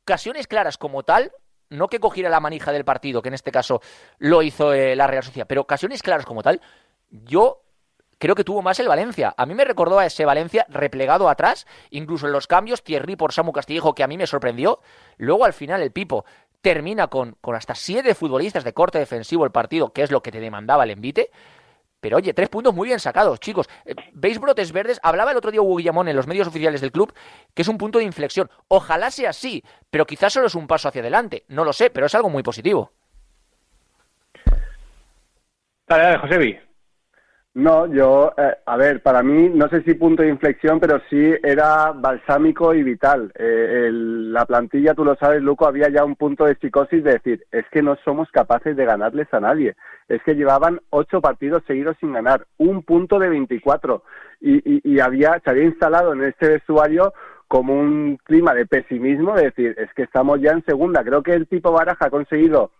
[0.00, 1.32] ocasiones claras como tal,
[1.68, 3.82] no que cogiera la manija del partido, que en este caso
[4.16, 6.62] lo hizo eh, la Real Sociedad, pero ocasiones claras como tal,
[7.10, 7.60] yo
[8.16, 9.34] creo que tuvo más el Valencia.
[9.36, 13.34] A mí me recordó a ese Valencia replegado atrás, incluso en los cambios, Thierry por
[13.34, 14.80] Samu Castillejo, que a mí me sorprendió.
[15.18, 16.24] Luego al final el Pipo
[16.62, 20.32] termina con, con hasta siete futbolistas de corte defensivo el partido, que es lo que
[20.32, 21.30] te demandaba el envite.
[22.00, 23.68] Pero oye, tres puntos muy bien sacados, chicos.
[23.84, 24.98] Eh, ¿Veis brotes verdes?
[25.02, 27.14] Hablaba el otro día Hugo Guillamón en los medios oficiales del club
[27.54, 28.50] que es un punto de inflexión.
[28.68, 31.44] Ojalá sea así, pero quizás solo es un paso hacia adelante.
[31.48, 32.92] No lo sé, pero es algo muy positivo.
[35.86, 36.71] Dale, dale.
[37.54, 41.34] No, yo, eh, a ver, para mí, no sé si punto de inflexión, pero sí
[41.42, 43.30] era balsámico y vital.
[43.38, 47.44] Eh, la plantilla, tú lo sabes, Luco, había ya un punto de psicosis de decir,
[47.52, 49.76] es que no somos capaces de ganarles a nadie.
[50.08, 54.02] Es que llevaban ocho partidos seguidos sin ganar, un punto de 24.
[54.40, 57.12] Y, y, había, se había instalado en este vestuario
[57.48, 61.04] como un clima de pesimismo, de decir, es que estamos ya en segunda.
[61.04, 62.70] Creo que el tipo Baraja ha conseguido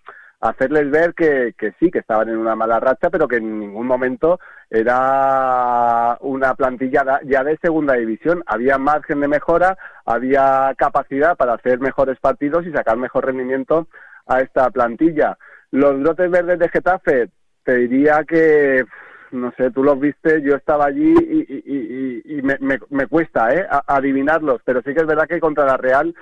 [0.42, 3.87] hacerles ver que, que, sí, que estaban en una mala racha, pero que en ningún
[3.87, 8.42] momento era una plantilla ya de segunda división.
[8.46, 13.87] Había margen de mejora, había capacidad para hacer mejores partidos y sacar mejor rendimiento
[14.26, 15.38] a esta plantilla.
[15.70, 17.28] Los brotes verdes de Getafe,
[17.62, 18.85] te diría que,
[19.31, 22.59] no sé, tú los viste, yo estaba allí y, y, me,
[22.90, 23.64] me, cuesta ¿eh?
[23.87, 26.12] adivinarlos, pero sí que es verdad que contra la Real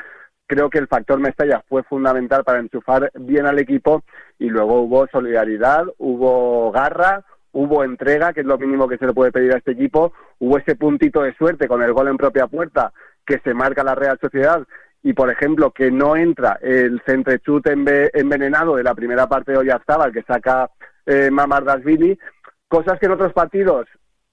[0.51, 4.03] creo que el factor Mestalla fue fundamental para enchufar bien al equipo
[4.37, 9.13] y luego hubo solidaridad, hubo garra, hubo entrega, que es lo mínimo que se le
[9.13, 12.49] puede pedir a este equipo, hubo ese puntito de suerte con el gol en propia
[12.49, 12.93] puerta
[13.25, 14.67] que se marca la Real Sociedad
[15.05, 20.13] y, por ejemplo, que no entra el centrechut envenenado de la primera parte de Oyarzabal
[20.13, 20.69] que saca
[21.07, 22.19] eh, Mamardasvili,
[22.67, 23.87] cosas que en otros partidos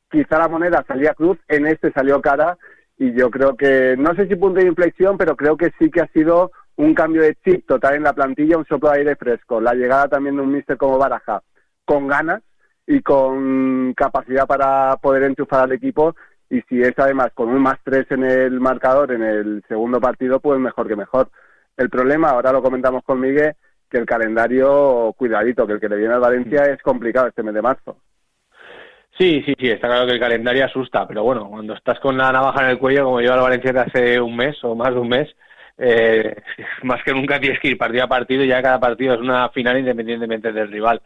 [0.10, 2.58] quizá la moneda salía cruz, en este salió cara
[2.98, 6.02] y yo creo que, no sé si punto de inflexión, pero creo que sí que
[6.02, 9.62] ha sido un cambio de chip total en la plantilla, un soplo de aire fresco,
[9.62, 11.42] la llegada también de un mister como Baraja,
[11.86, 12.42] con ganas
[12.86, 16.16] y con capacidad para poder enchufar al equipo
[16.50, 20.40] y si es además con un más tres en el marcador en el segundo partido,
[20.40, 21.30] pues mejor que mejor.
[21.76, 23.54] El problema, ahora lo comentamos con Miguel,
[23.90, 27.54] que el calendario, cuidadito, que el que le viene al Valencia es complicado este mes
[27.54, 27.98] de marzo.
[29.18, 32.32] Sí, sí, sí, está claro que el calendario asusta, pero bueno, cuando estás con la
[32.32, 35.00] navaja en el cuello, como lleva el Valencia de hace un mes o más de
[35.00, 35.36] un mes,
[35.78, 36.36] eh,
[36.84, 39.50] más que nunca tienes que ir partido a partido y ya cada partido es una
[39.50, 41.02] final independientemente del rival.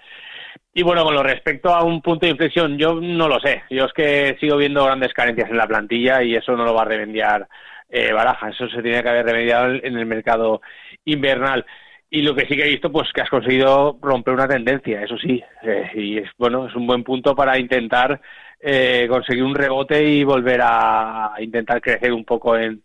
[0.74, 3.64] Y bueno, con lo respecto a un punto de inflexión, yo no lo sé.
[3.70, 6.84] Yo es que sigo viendo grandes carencias en la plantilla y eso no lo va
[6.84, 7.48] a remediar
[7.90, 8.50] eh, Baraja.
[8.50, 10.62] Eso se tiene que haber remediado en el mercado
[11.06, 11.66] invernal
[12.14, 15.18] y lo que sí que he visto pues que has conseguido romper una tendencia eso
[15.18, 15.42] sí.
[15.64, 18.22] Eh, y es bueno es un buen punto para intentar
[18.60, 22.84] eh, conseguir un rebote y volver a, intentar crecer un poco en,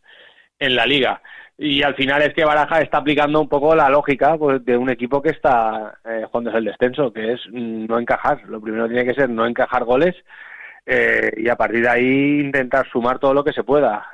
[0.59, 1.21] en la liga.
[1.59, 4.91] Y al final es que Baraja está aplicando un poco la lógica pues, de un
[4.91, 8.43] equipo que está eh, jugando el descenso que es no encajar.
[8.45, 10.15] Lo primero tiene que ser no encajar goles
[10.87, 14.09] eh, y a partir de ahí intentar sumar todo lo que se pueda.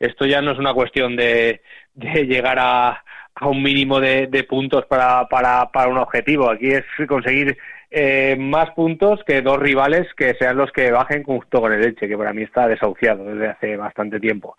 [0.00, 1.60] Esto ya no es una cuestión de,
[1.94, 3.02] de llegar a
[3.40, 6.50] a un mínimo de, de puntos para, para, para, un objetivo.
[6.50, 7.56] Aquí es conseguir
[7.90, 12.08] eh, más puntos que dos rivales que sean los que bajen junto con el Elche,
[12.08, 14.56] que para mí está desahuciado desde hace bastante tiempo.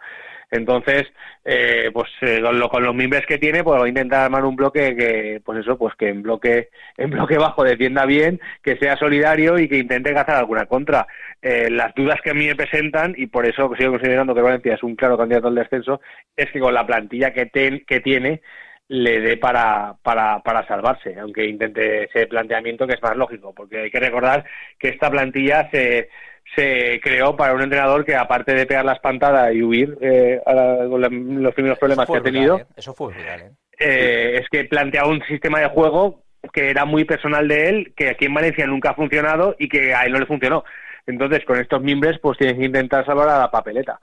[0.52, 1.04] Entonces,
[1.46, 4.56] eh, pues eh, con, con, los mimbres que tiene, pues voy a intentar armar un
[4.56, 8.98] bloque que, pues eso, pues que en bloque, en bloque bajo defienda bien, que sea
[8.98, 11.06] solidario y que intente cazar alguna contra.
[11.42, 14.74] Eh, las dudas que a mí me presentan, y por eso sigo considerando que Valencia
[14.74, 16.02] es un claro candidato al descenso,
[16.36, 18.42] es que con la plantilla que, ten, que tiene,
[18.89, 23.84] le dé para, para, para salvarse, aunque intente ese planteamiento que es más lógico, porque
[23.84, 24.43] hay que recordar
[24.80, 26.10] que esta plantilla se,
[26.56, 31.43] se creó para un entrenador que aparte de pegar la espantada y huir eh, con
[31.43, 32.65] los primeros problemas que ha tenido, ¿eh?
[32.75, 33.52] eso fue ¿eh?
[33.80, 34.39] ¿eh?
[34.41, 38.25] es que planteaba un sistema de juego que era muy personal de él, que aquí
[38.25, 40.63] en Valencia nunca ha funcionado y que a él no le funcionó.
[41.06, 43.99] Entonces, con estos mimbres, pues tienes que intentar salvar a la papeleta.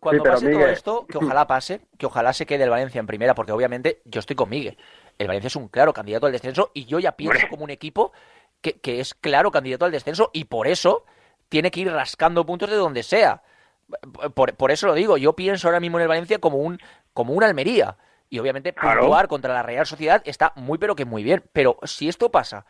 [0.00, 3.34] Cuando pase todo esto, que ojalá pase, que ojalá se quede el Valencia en primera,
[3.34, 4.78] porque obviamente yo estoy con Miguel.
[5.18, 8.12] El Valencia es un claro candidato al descenso y yo ya pienso como un equipo
[8.60, 11.04] que, es claro candidato al descenso y por eso
[11.50, 13.42] tiene que ir rascando puntos de donde sea.
[14.34, 16.80] Por, eso lo digo, yo pienso ahora mismo en el Valencia como un,
[17.12, 17.98] como una Almería.
[18.30, 21.44] Y obviamente puntuar contra la Real Sociedad está muy pero que muy bien.
[21.52, 22.64] Pero si esto pasa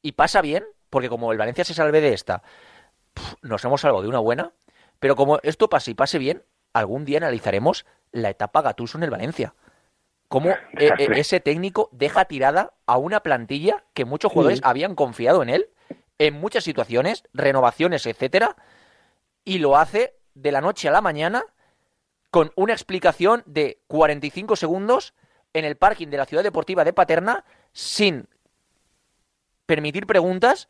[0.00, 2.42] y pasa bien, porque como el Valencia se salve de esta,
[3.42, 4.52] nos hemos salvado de una buena,
[4.98, 9.10] pero como esto pase y pase bien, algún día analizaremos la etapa Gatuso en el
[9.10, 9.54] Valencia.
[10.28, 15.42] Cómo eh, eh, ese técnico deja tirada a una plantilla que muchos jugadores habían confiado
[15.42, 15.70] en él
[16.18, 18.56] en muchas situaciones, renovaciones, etcétera,
[19.44, 21.44] y lo hace de la noche a la mañana
[22.30, 25.14] con una explicación de 45 segundos
[25.54, 28.28] en el parking de la ciudad deportiva de Paterna sin
[29.64, 30.66] permitir preguntas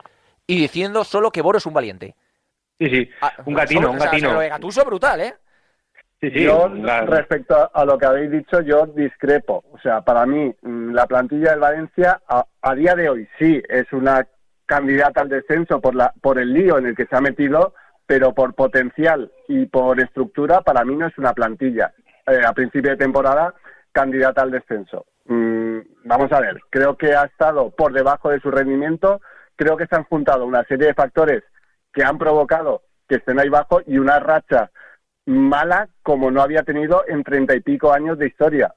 [0.46, 2.14] y diciendo solo que Boro es un valiente.
[2.78, 4.38] Sí, sí, ah, un gatino, un gatino.
[4.38, 5.34] O Gatuso brutal, ¿eh?
[6.20, 6.68] Sí, sí, yo,
[7.06, 9.64] respecto a, lo que habéis dicho, yo discrepo.
[9.72, 13.92] O sea, para mí, mm, la plantilla del Valencia, a, día de hoy, sí, es
[13.92, 14.26] una
[14.66, 17.74] candidata al descenso por, la, por el lío en el que se ha metido,
[18.06, 21.92] pero por potencial y por estructura, para mí no es una plantilla.
[22.26, 23.54] Eh, a principio de temporada,
[23.92, 25.06] candidata al descenso.
[25.26, 29.20] Mm, vamos a ver, creo que ha estado por debajo de su rendimiento,
[29.54, 31.44] creo que se han juntado una serie de factores
[31.98, 34.70] que han provocado que estén ahí bajo y una racha
[35.26, 38.72] mala como no había tenido en treinta y pico años de historia.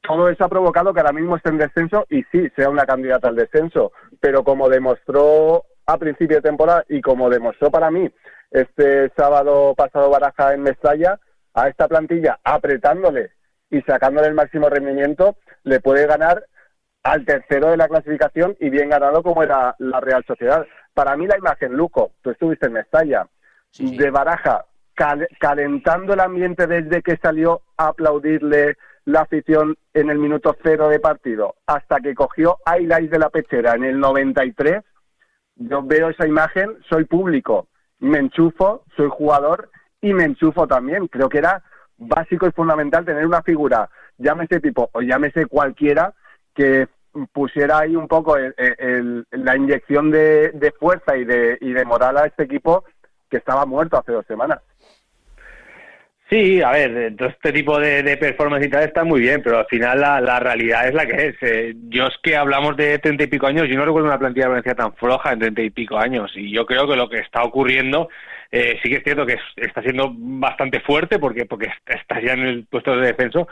[0.00, 3.28] Todo eso ha provocado que ahora mismo esté en descenso y sí, sea una candidata
[3.28, 8.10] al descenso, pero como demostró a principio de temporada y como demostró para mí
[8.50, 11.20] este sábado pasado Baraja en Mestalla,
[11.52, 13.32] a esta plantilla apretándole
[13.68, 16.46] y sacándole el máximo rendimiento, le puede ganar
[17.02, 20.66] al tercero de la clasificación y bien ganado como era la Real Sociedad.
[20.94, 23.26] Para mí la imagen, Luco, tú estuviste en Mestalla,
[23.78, 24.66] de Baraja,
[25.40, 31.00] calentando el ambiente desde que salió a aplaudirle la afición en el minuto cero de
[31.00, 34.82] partido hasta que cogió highlights de la pechera en el 93,
[35.56, 41.08] yo veo esa imagen, soy público, me enchufo, soy jugador y me enchufo también.
[41.08, 41.62] Creo que era
[41.96, 43.88] básico y fundamental tener una figura,
[44.18, 46.14] llámese tipo o llámese cualquiera,
[46.54, 46.88] que
[47.32, 52.44] pusiera ahí un poco la inyección de, fuerza y de, y de moral a este
[52.44, 52.84] equipo
[53.30, 54.60] que estaba muerto hace dos semanas.
[56.32, 59.66] Sí, a ver, todo este tipo de, performance y tal está muy bien, pero al
[59.66, 61.36] final la, realidad es la que es.
[61.42, 64.46] Eh, yo es que hablamos de treinta y pico años, yo no recuerdo una plantilla
[64.46, 67.18] de Valencia tan floja en treinta y pico años, y yo creo que lo que
[67.18, 68.08] está ocurriendo
[68.50, 72.40] eh, sí que es cierto que está siendo bastante fuerte porque, porque está ya en
[72.40, 73.46] el puesto de defenso,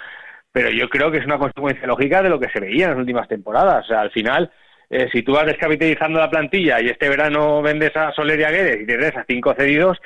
[0.53, 2.99] pero yo creo que es una consecuencia lógica de lo que se veía en las
[2.99, 3.85] últimas temporadas.
[3.85, 4.51] O sea, al final,
[4.89, 8.51] eh, si tú vas descapitalizando la plantilla y este verano vendes a Soler y a
[8.51, 9.99] Guedes y tienes a cinco cedidos,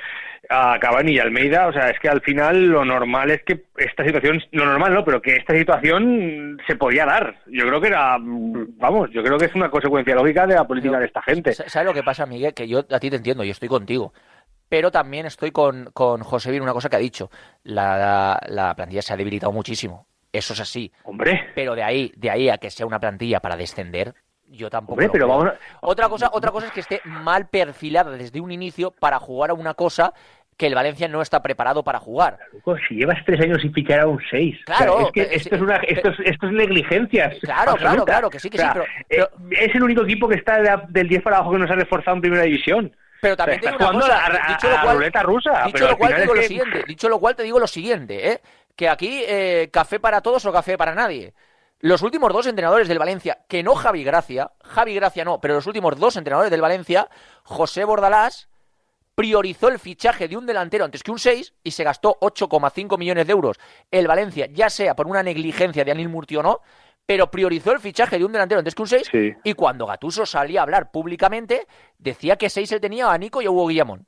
[0.47, 4.05] a Cavani y Almeida, o sea, es que al final lo normal es que esta
[4.05, 7.39] situación, lo normal no, pero que esta situación se podía dar.
[7.47, 10.99] Yo creo que era, vamos, yo creo que es una consecuencia lógica de la política
[10.99, 11.53] de esta gente.
[11.53, 12.53] ¿Sabes lo que pasa, Miguel?
[12.53, 14.13] Que yo a ti te entiendo, yo estoy contigo.
[14.69, 17.29] Pero también estoy con, con José Vir, una cosa que ha dicho.
[17.63, 20.07] La, la plantilla se ha debilitado muchísimo.
[20.35, 20.91] Eso es así.
[21.03, 21.51] Hombre.
[21.55, 24.13] Pero de ahí, de ahí a que sea una plantilla para descender,
[24.47, 24.93] yo tampoco.
[24.93, 28.91] Hombre, pero vamos Otra cosa, otra cosa es que esté mal perfilada desde un inicio
[28.91, 30.13] para jugar a una cosa
[30.57, 32.39] que el Valencia no está preparado para jugar.
[32.87, 34.57] Si llevas tres años sin fichar a un seis.
[34.65, 35.01] Claro.
[35.01, 37.33] es que esto, es una, esto, es, esto es negligencia.
[37.41, 38.65] Claro, claro, claro, que sí, que sí.
[39.09, 42.15] Eh, es el único equipo que está del 10 para abajo que nos ha reforzado
[42.15, 42.95] en primera división.
[43.21, 45.63] Pero también te digo una cosa, dicho lo cual, rusa.
[45.65, 48.41] Dicho lo cual te digo lo siguiente, dicho lo cual te digo lo siguiente, ¿eh?
[48.75, 51.33] Que aquí eh, café para todos o café para nadie.
[51.79, 55.67] Los últimos dos entrenadores del Valencia, que no Javi Gracia, Javi Gracia no, pero los
[55.67, 57.09] últimos dos entrenadores del Valencia,
[57.43, 58.49] José Bordalás,
[59.13, 63.25] priorizó el fichaje de un delantero antes que un 6 y se gastó 8,5 millones
[63.25, 63.57] de euros
[63.89, 66.61] el Valencia, ya sea por una negligencia de Anil Murti o no,
[67.05, 69.11] pero priorizó el fichaje de un delantero antes que un 6
[69.43, 73.45] y cuando Gatuso salía a hablar públicamente decía que 6 él tenía a Nico y
[73.45, 74.05] a Hugo Guillamón,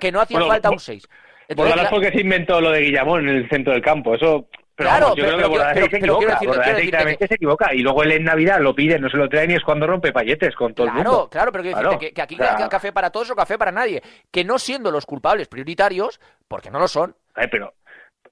[0.00, 1.08] que, no hacía falta un 6.
[1.54, 5.14] Bordalás porque se inventó lo de Guillamón en el centro del campo, eso pero claro,
[5.14, 7.74] yo creo que Bordalás se equivoca, decir, se equivoca.
[7.74, 10.12] Y luego él en Navidad lo pide, no se lo trae ni es cuando rompe
[10.12, 11.28] payetes con todo el mundo.
[11.30, 14.02] Claro, pero quiero decirte que, aquí hay café para todos o café para nadie.
[14.30, 17.14] Que no siendo los culpables prioritarios, porque no lo son.
[17.50, 17.74] pero,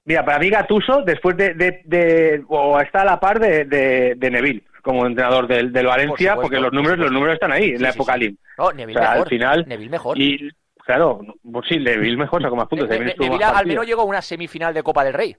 [0.05, 4.63] mira, para mí Gatuso, después de, de, o está a la par de, de, Neville
[4.81, 8.17] como entrenador del, del Valencia, porque los números los números están ahí, en la época
[8.17, 8.35] Lim.
[8.57, 9.17] No, Neville mejor.
[9.17, 10.19] Al final, Neville mejor.
[10.19, 10.51] Y,
[10.91, 12.89] claro, pues sí, Neville mejor, sacó más puntos.
[12.89, 15.35] Neville al menos llegó a una semifinal de Copa del Rey.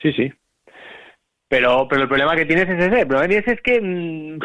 [0.00, 0.32] Sí, sí.
[1.48, 3.00] Pero, pero el problema que tienes es ese.
[3.02, 4.38] El problema que tienes es que mm,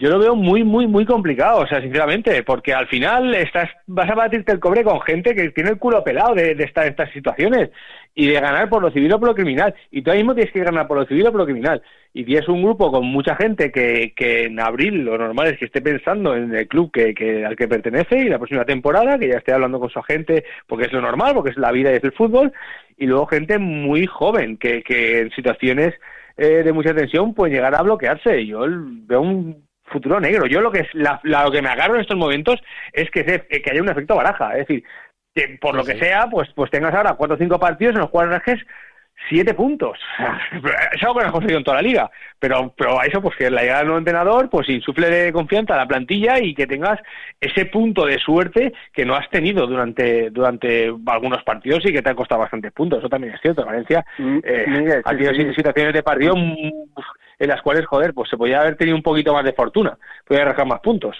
[0.00, 4.08] yo lo veo muy, muy, muy complicado, o sea, sinceramente, porque al final estás, vas
[4.08, 7.12] a batirte el cobre con gente que tiene el culo pelado de, estar en estas
[7.12, 7.68] situaciones
[8.14, 9.74] y de ganar por lo civil o por lo criminal.
[9.90, 11.82] Y tú mismo tienes que ganar por lo civil o por lo criminal.
[12.14, 15.66] Y tienes un grupo con mucha gente que, que en abril lo normal es que
[15.66, 19.28] esté pensando en el club que, que, al que pertenece y la próxima temporada, que
[19.28, 21.96] ya esté hablando con su agente, porque es lo normal, porque es la vida y
[21.96, 22.54] es el fútbol.
[22.96, 25.92] Y luego gente muy joven, que, que en situaciones
[26.38, 28.46] eh, de mucha tensión pueden llegar a bloquearse.
[28.46, 30.46] Yo veo un futuro negro.
[30.46, 32.60] Yo lo que es la, lo que me agarro en estos momentos
[32.92, 34.84] es que, que haya un efecto baraja, es decir,
[35.34, 38.10] que por lo que sea, pues pues tengas ahora cuatro o cinco partidos en los
[38.10, 38.60] cuales rajes
[39.28, 39.98] siete puntos.
[40.92, 42.10] Es algo que no has conseguido en toda la liga.
[42.38, 45.74] Pero, pero a eso, pues que la llegada del nuevo entrenador, pues insufle de confianza
[45.74, 46.98] a la plantilla y que tengas
[47.40, 52.10] ese punto de suerte que no has tenido durante, durante algunos partidos y que te
[52.10, 52.98] ha costado bastantes puntos.
[52.98, 53.64] Eso también es cierto.
[53.64, 56.34] Valencia mm, eh, ha tenido situaciones de partido
[57.40, 59.98] en las cuales, joder, pues se podía haber tenido un poquito más de fortuna.
[60.26, 61.16] Podía arrancar más puntos.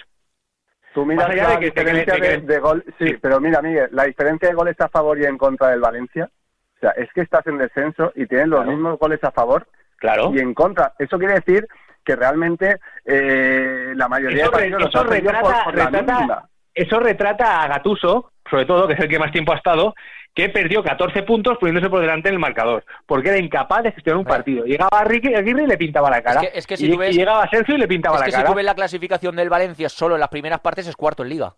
[0.93, 4.89] Tú miras la diferencia de, gol, sí, pero mira, Miguel, la diferencia de goles a
[4.89, 6.29] favor y en contra del Valencia
[6.77, 9.67] o sea, es que estás en descenso y tienes los mismos goles a favor
[9.97, 10.31] claro.
[10.33, 10.93] y en contra.
[10.99, 11.67] Eso quiere decir
[12.03, 18.65] que realmente eh, la mayoría eso, de partidos eso retrata, Eso retrata a Gatuso, sobre
[18.65, 19.93] todo, que es el que más tiempo ha estado,
[20.33, 24.19] que perdió 14 puntos poniéndose por delante en el marcador, porque era incapaz de gestionar
[24.19, 24.65] un partido.
[24.65, 26.41] Llegaba Aguirre y le pintaba la cara.
[26.53, 28.29] Es que, si y, ves, llegaba Sergio y le pintaba la cara.
[28.29, 30.95] Es que si tú ves la clasificación del Valencia solo en las primeras partes es
[30.95, 31.55] cuarto en Liga.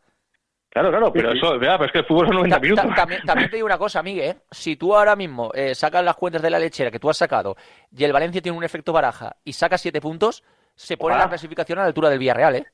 [0.74, 2.86] Claro, claro, pero eso, pero es que el fútbol son 90 minutos.
[2.95, 4.36] También, te digo una cosa, Miguel, ¿eh?
[4.49, 7.55] si tú ahora mismo eh, sacas las cuentas de la lechera que tú has sacado
[7.95, 10.43] y el Valencia tiene un efecto baraja y sacas 7 puntos,
[10.74, 12.65] se pone la clasificación a la altura del Villarreal, ¿eh?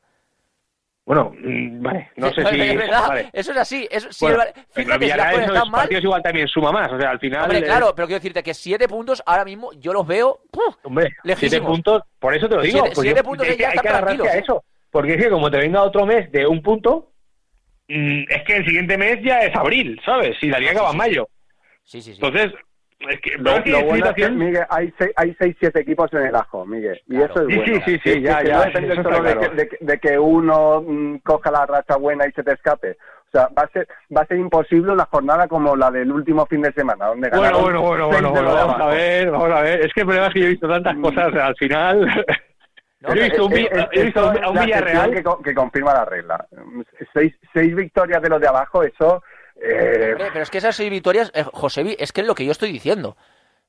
[1.09, 2.75] Bueno, mm, vale, no sé si...
[2.77, 3.87] Verdad, eso es así.
[3.89, 7.19] Eso, si bueno, el, fíjate, si mal, partidos igual también suma más, o sea, al
[7.19, 7.43] final...
[7.43, 10.41] Hombre, claro, pero quiero decirte que 7 puntos ahora mismo yo los veo...
[10.83, 12.85] Hombre, 7 puntos, por eso te lo digo.
[12.93, 14.63] 7 puntos es que hay que agarrarse a eso.
[14.91, 17.09] Porque es que como te venga otro mes de un punto,
[17.89, 20.37] Mm, es que el siguiente mes ya es abril, ¿sabes?
[20.39, 21.27] Si la liga acaba en mayo.
[21.83, 22.21] Sí, sí, sí.
[22.21, 22.53] Entonces,
[23.07, 23.51] es que, lo,
[23.85, 27.01] bueno es que, Miguel, hay seis, hay seis, siete equipos en el ajo, Miguel.
[27.07, 27.63] Y eso es sí, bueno.
[27.65, 28.57] Sí, sí, sí, ya, ya.
[28.57, 32.97] No depende solo de, que, uno mm, coja la racha buena y se te escape.
[33.27, 36.45] O sea, va a ser, va a ser imposible una jornada como la del último
[36.47, 39.85] fin de semana, donde Bueno, bueno, bueno, bueno, bueno vamos a ver, vamos a ver.
[39.85, 41.01] Es que el problema es que yo he visto tantas mm.
[41.01, 42.25] cosas, al final...
[43.07, 46.45] he visto, un, he visto a un Villarreal que, que, confirma la regla.
[47.13, 49.23] Seis, seis victorias de los de abajo, eso...
[49.61, 50.15] Eh...
[50.17, 52.71] pero es que esas seis victorias, eh, Josévi, es que es lo que yo estoy
[52.71, 53.17] diciendo.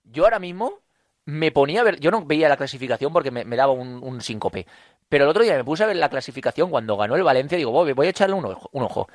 [0.05, 0.81] Yo ahora mismo
[1.25, 4.67] me ponía a ver, yo no veía la clasificación porque me, daba un, un síncope,
[5.09, 7.61] pero el otro día me puse a ver la clasificación cuando ganó el Valencia y
[7.61, 8.69] digo, voy, voy a echarle un ojo.
[8.73, 9.09] Un ojo.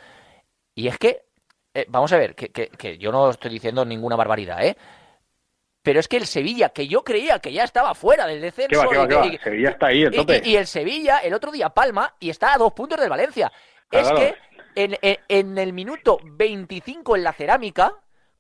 [0.74, 1.24] Y es que,
[1.74, 4.78] eh, vamos a ver, que, que, que yo no estoy diciendo ninguna barbaridad, ¿eh?
[5.86, 8.84] pero es que el Sevilla, que yo creía que ya estaba fuera del descenso.
[9.24, 10.08] y, Sevilla está ahí,
[10.44, 13.52] Y, el Sevilla, el otro día palma y está a dos puntos del Valencia.
[13.92, 14.36] es que
[14.76, 17.94] en, el minuto 25 en la cerámica,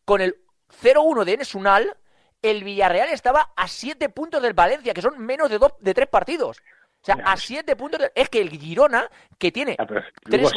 [0.03, 0.35] con el
[0.81, 1.97] 0-1 de Enesunal,
[2.41, 6.07] el Villarreal estaba a siete puntos del Valencia, que son menos de, dos, de tres
[6.07, 6.61] partidos.
[7.01, 8.01] O sea, a siete puntos.
[8.15, 9.07] Es que el Girona,
[9.37, 9.75] que tiene.
[9.77, 9.85] Ah,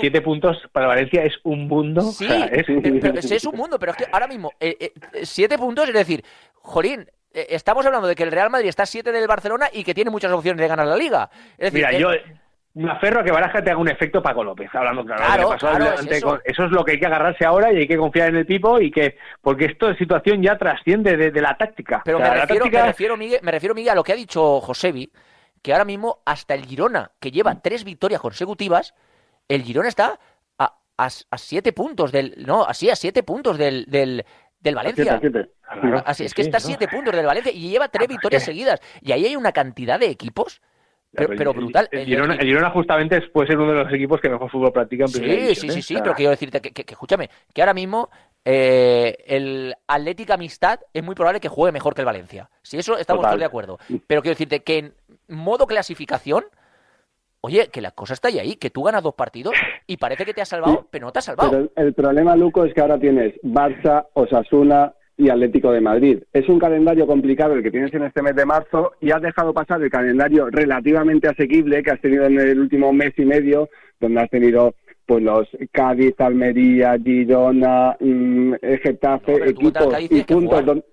[0.01, 2.01] siete puntos para Valencia es un mundo.
[2.13, 3.45] Sí, es...
[3.45, 4.93] un mundo, pero es que ahora mismo, eh, eh,
[5.25, 6.25] siete puntos, es decir,
[6.55, 9.85] Jolín, eh, estamos hablando de que el Real Madrid está a 7 del Barcelona y
[9.85, 11.31] que tiene muchas opciones de ganar la liga.
[11.73, 12.11] Mira, yo
[12.79, 15.53] me aferro a que Baraja te haga un efecto Paco López, hablando claro.
[16.45, 16.65] eso.
[16.65, 18.93] es lo que hay que agarrarse ahora y hay que confiar en el tipo y
[18.93, 22.03] que porque esto de situación ya trasciende de, la táctica.
[22.05, 25.11] Pero me, refiero, me, refiero, Miguel, me refiero, Miguel, a lo que ha dicho Josevi,
[25.61, 28.95] que ahora mismo hasta el Girona, que lleva tres victorias consecutivas,
[29.49, 30.21] el Girona está
[30.57, 32.45] a, a, siete puntos del...
[32.47, 34.25] No, así, a siete puntos del, del,
[34.61, 35.21] del Valencia.
[36.05, 38.81] Así, es que está a siete puntos del Valencia y lleva tres victorias seguidas.
[39.01, 40.61] Y ahí hay una cantidad de equipos
[41.27, 41.89] pero, brutal.
[41.91, 45.47] El, Girona, justamente puede ser uno de los equipos que mejor fútbol practica en primera
[45.49, 48.11] Sí, sí, sí, sí, pero quiero decirte que, escúchame, que ahora mismo
[48.45, 52.49] eh, el Atlético Amistad es muy probable que juegue mejor que el Valencia.
[52.63, 53.79] Si eso estamos todos de acuerdo.
[54.07, 54.95] Pero quiero decirte que en
[55.29, 56.45] modo clasificación,
[57.41, 59.55] oye, que la cosa está ahí, que tú ganas dos partidos
[59.87, 61.51] y parece que te has salvado, pero no te has salvado.
[61.51, 66.23] Pero el problema, Luco, es que ahora tienes Barça, Osasuna, y Atlético de Madrid.
[66.33, 69.53] Es un calendario complicado el que tienes en este mes de marzo y has dejado
[69.53, 73.69] pasar el calendario relativamente asequible que has tenido en el último mes y medio,
[74.01, 74.75] donde has tenido
[75.07, 80.85] pues los Cádiz, Almería, Girona, mm, Getafe, equipos y puntos donde...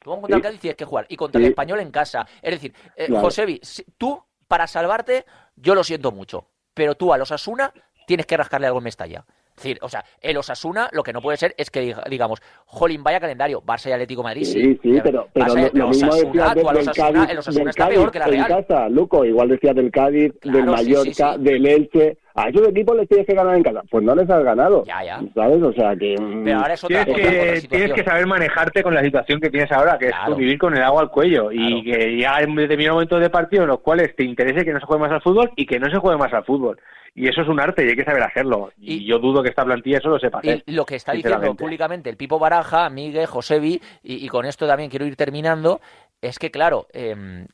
[0.00, 1.06] Tú contra el Cádiz tienes que jugar.
[1.08, 2.26] Y contra el Español en casa.
[2.42, 3.60] Es decir, eh, Josevi,
[3.96, 7.72] tú para salvarte, yo lo siento mucho, pero tú a los Asuna
[8.08, 9.24] tienes que rascarle algo en Mestalla
[9.56, 13.20] decir, o sea, el Osasuna lo que no puede ser es que digamos, jolín, vaya
[13.20, 14.44] calendario, Barça y Atlético Madrid.
[14.44, 18.26] Sí, sí, pero, pero lo, mismo decía del, Cádiz, el Osasuna está peor que la
[18.26, 18.50] Real.
[18.50, 22.18] En casa, Luco, igual decía del Cádiz, del Mallorca, del Elche.
[22.34, 23.82] A esos equipos les tienes que ganar en casa.
[23.90, 24.84] Pues no les has ganado.
[24.84, 25.20] Ya, ya.
[25.34, 25.62] ¿Sabes?
[25.62, 26.16] O sea que.
[26.18, 29.50] Mm, pero ahora es otra, tienes, que, tienes que saber manejarte con la situación que
[29.50, 31.50] tienes ahora, que es vivir con el agua al cuello.
[31.52, 34.80] Y que ya en determinados momentos de partido en los cuales te interese que no
[34.80, 36.78] se juegue más al fútbol y que no se juegue más al fútbol
[37.14, 38.72] y eso es un arte y hay que saber hacerlo.
[38.78, 40.62] Y, yo dudo que esta plantilla eso lo sepa hacer.
[40.66, 44.66] Y lo que está diciendo públicamente el Pipo Baraja, Miguel, Josevi, y, y con esto
[44.66, 45.80] también quiero ir terminando,
[46.22, 47.46] es que, claro, em,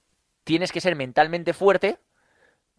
[0.45, 1.99] tienes que ser mentalmente fuerte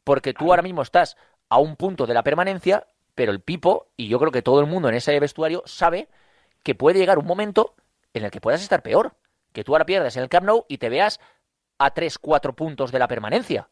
[0.04, 1.18] porque tú ahora mismo estás
[1.50, 2.86] a un punto de la permanencia,
[3.16, 6.08] pero el Pipo, y yo creo que todo el mundo en ese vestuario sabe
[6.64, 7.76] que puede llegar un momento
[8.14, 9.14] en el que puedas estar peor.
[9.52, 11.20] Que tú ahora pierdas en el Camp Nou y te veas
[11.80, 13.68] a 3, 4 puntos de la permanencia.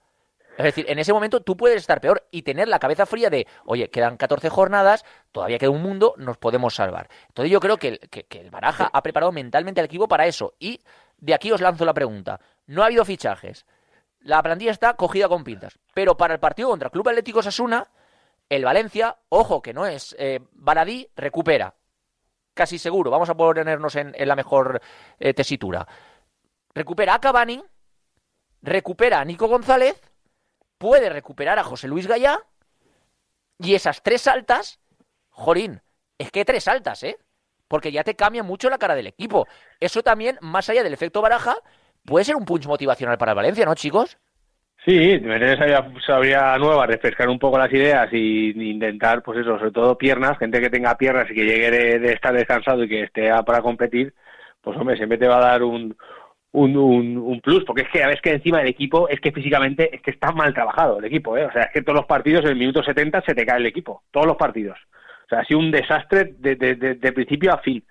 [0.57, 3.45] Es decir, en ese momento tú puedes estar peor y tener la cabeza fría de,
[3.65, 7.09] oye, quedan 14 jornadas, todavía queda un mundo, nos podemos salvar.
[7.27, 10.55] Entonces yo creo que el, que, el Baraja ha preparado mentalmente al equipo para eso.
[10.59, 10.81] Y
[11.19, 12.39] de aquí os lanzo la pregunta.
[12.65, 13.67] No ha habido fichajes.
[14.19, 15.79] La plantilla está cogida con pintas.
[15.93, 17.89] Pero para el partido contra Club Atlético Sasuna,
[18.49, 21.75] el Valencia, ojo que no es eh, Baladí, recupera.
[22.53, 24.81] Casi seguro, vamos a ponernos en, la mejor
[25.19, 25.87] eh, tesitura.
[26.73, 27.63] Recupera a Cavani,
[28.61, 30.01] recupera a Nico González
[30.77, 32.39] puede recuperar a José Luis Gallá
[33.59, 34.79] y esas tres altas,
[35.29, 35.81] Jorín,
[36.17, 37.17] es que tres altas, ¿eh?
[37.67, 39.47] Porque ya te cambia mucho la cara del equipo.
[39.79, 41.57] Eso también, más allá del efecto baraja,
[42.07, 44.17] puede ser un punch motivacional para el Valencia, ¿no, chicos?
[44.83, 49.97] Sí, sabría, sabría nueva, refrescar un poco las ideas y intentar, pues eso, sobre todo
[49.97, 53.61] piernas, gente que tenga piernas y que llegue de estar descansado y que esté para
[53.61, 54.13] competir,
[54.61, 55.95] pues hombre, siempre te va a dar un,
[56.53, 59.93] un, un, plus, porque es que a veces que encima del equipo es que físicamente
[59.93, 61.45] es que está mal trabajado el equipo, ¿eh?
[61.45, 63.65] o sea, es que todos los partidos en el minuto 70 se te cae el
[63.65, 64.77] equipo, todos los partidos.
[65.25, 67.83] O sea, ha sido un desastre de, de, principio a fin.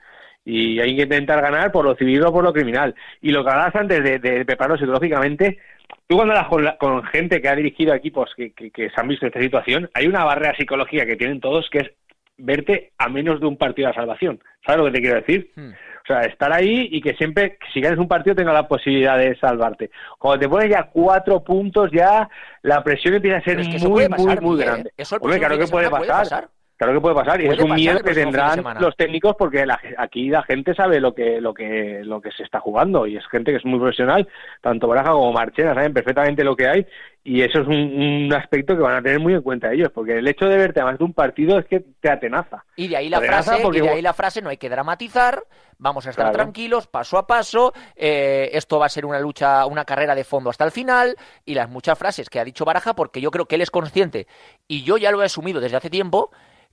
[0.47, 2.95] Y hay que intentar ganar por lo civil o por lo criminal.
[3.21, 5.59] Y lo que hablabas antes de, de prepararlo psicológicamente,
[6.07, 9.31] tú cuando hablas con, gente que ha dirigido equipos que, que, se han visto en
[9.31, 11.91] esta situación, hay una barrera psicológica que tienen todos que es
[12.39, 14.41] verte a menos de un partido de salvación.
[14.65, 15.51] ¿Sabes lo que te quiero decir?
[15.57, 15.71] Hmm.
[15.71, 19.37] O sea, estar ahí y que siempre, si ganas un partido, tenga la posibilidad de
[19.39, 19.91] salvarte.
[20.19, 22.29] Cuando te pones ya cuatro puntos, ya
[22.63, 24.93] la presión empieza a ser muy, muy, muy, grande.
[24.97, 25.05] ¿eh?
[25.39, 26.49] claro que puede pasar.
[26.77, 29.65] Claro que puede pasar y es un miedo que tendrán los técnicos porque
[29.97, 33.27] aquí la gente sabe lo que lo que lo que se está jugando y es
[33.29, 34.29] gente que es muy profesional,
[34.61, 36.87] tanto Baraja como Marchena saben perfectamente lo que hay
[37.25, 40.29] y eso es un, aspecto que van a tener muy en cuenta ellos porque el
[40.29, 42.65] hecho de verte más de un partido es que te atenaza.
[42.77, 45.43] Y de ahí la frase, y de ahí la frase no hay que dramatizar,
[45.79, 49.87] vamos a estar tranquilos, paso a paso, eh, esto va a ser una lucha, una
[49.87, 51.17] carrera de fondo hasta el final
[51.47, 54.27] y las muchas frases que ha dicho Baraja porque yo creo que él es consciente
[54.69, 56.31] y yo ya lo he asumido desde hace tiempo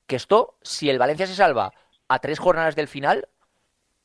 [0.08, 1.72] que esto, si el Valencia se salva
[2.08, 3.28] a tres jornadas del final,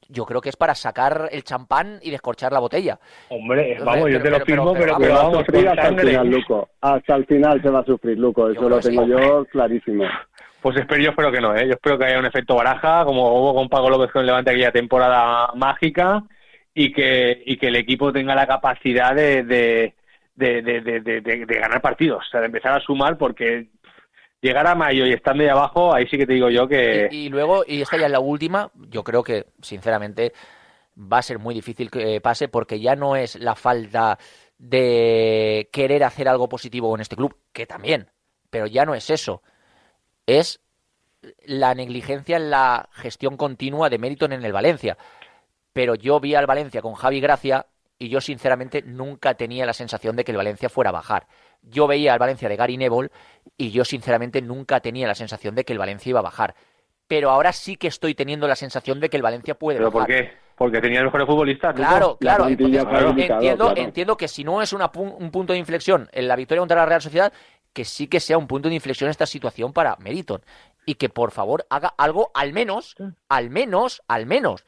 [0.09, 2.99] yo creo que es para sacar el champán y descorchar la botella.
[3.29, 6.69] Hombre, vamos, yo te lo firmo, pero, que va a sufrir hasta el final, Luco.
[6.81, 8.49] Hasta el final se va a sufrir, Luco.
[8.49, 10.05] Eso lo tengo yo clarísimo.
[10.63, 11.67] Pues espero, yo espero que no, ¿eh?
[11.67, 14.73] Yo espero que haya un efecto baraja, como hubo con Pago López con Levante aquella
[14.73, 16.23] temporada mágica,
[16.75, 19.95] y que, y que el equipo tenga la capacidad de, de,
[20.35, 23.69] de, de, de ganar partidos, o sea, de empezar a sumar, porque
[24.41, 27.09] llegar a mayo y estando ahí abajo, ahí sí que te digo yo que...
[27.11, 30.33] Y, luego, y esta ya es la última, yo creo que, sinceramente,
[30.97, 34.19] va a ser muy difícil que pase porque ya no es la falta
[34.59, 38.11] de querer hacer algo positivo en este club, que también,
[38.51, 39.43] pero ya no es eso.
[40.27, 40.61] Es
[41.45, 44.97] la negligencia en la gestión continua de mérito en el Valencia.
[45.73, 47.67] Pero yo vi al Valencia con Javi Gracia
[47.99, 51.27] y yo sinceramente nunca tenía la sensación de que el Valencia fuera a bajar.
[51.63, 53.11] Yo veía al Valencia de Gary Neville
[53.57, 56.55] y yo sinceramente nunca tenía la sensación de que el Valencia iba a bajar.
[57.07, 60.07] Pero ahora sí que estoy teniendo la sensación de que el Valencia puede ¿Pero bajar.
[60.07, 60.33] ¿Por qué?
[60.57, 61.75] Porque tenía los mejores futbolistas.
[61.75, 62.49] Claro, claro.
[62.49, 66.79] entiendo, entiendo que si no es una un punto de inflexión en la victoria contra
[66.79, 67.33] la Real Sociedad,
[67.73, 70.43] que sí que sea un punto de inflexión esta situación para Meriton.
[70.85, 72.97] Y que por favor haga algo al menos,
[73.29, 74.65] al menos, al menos,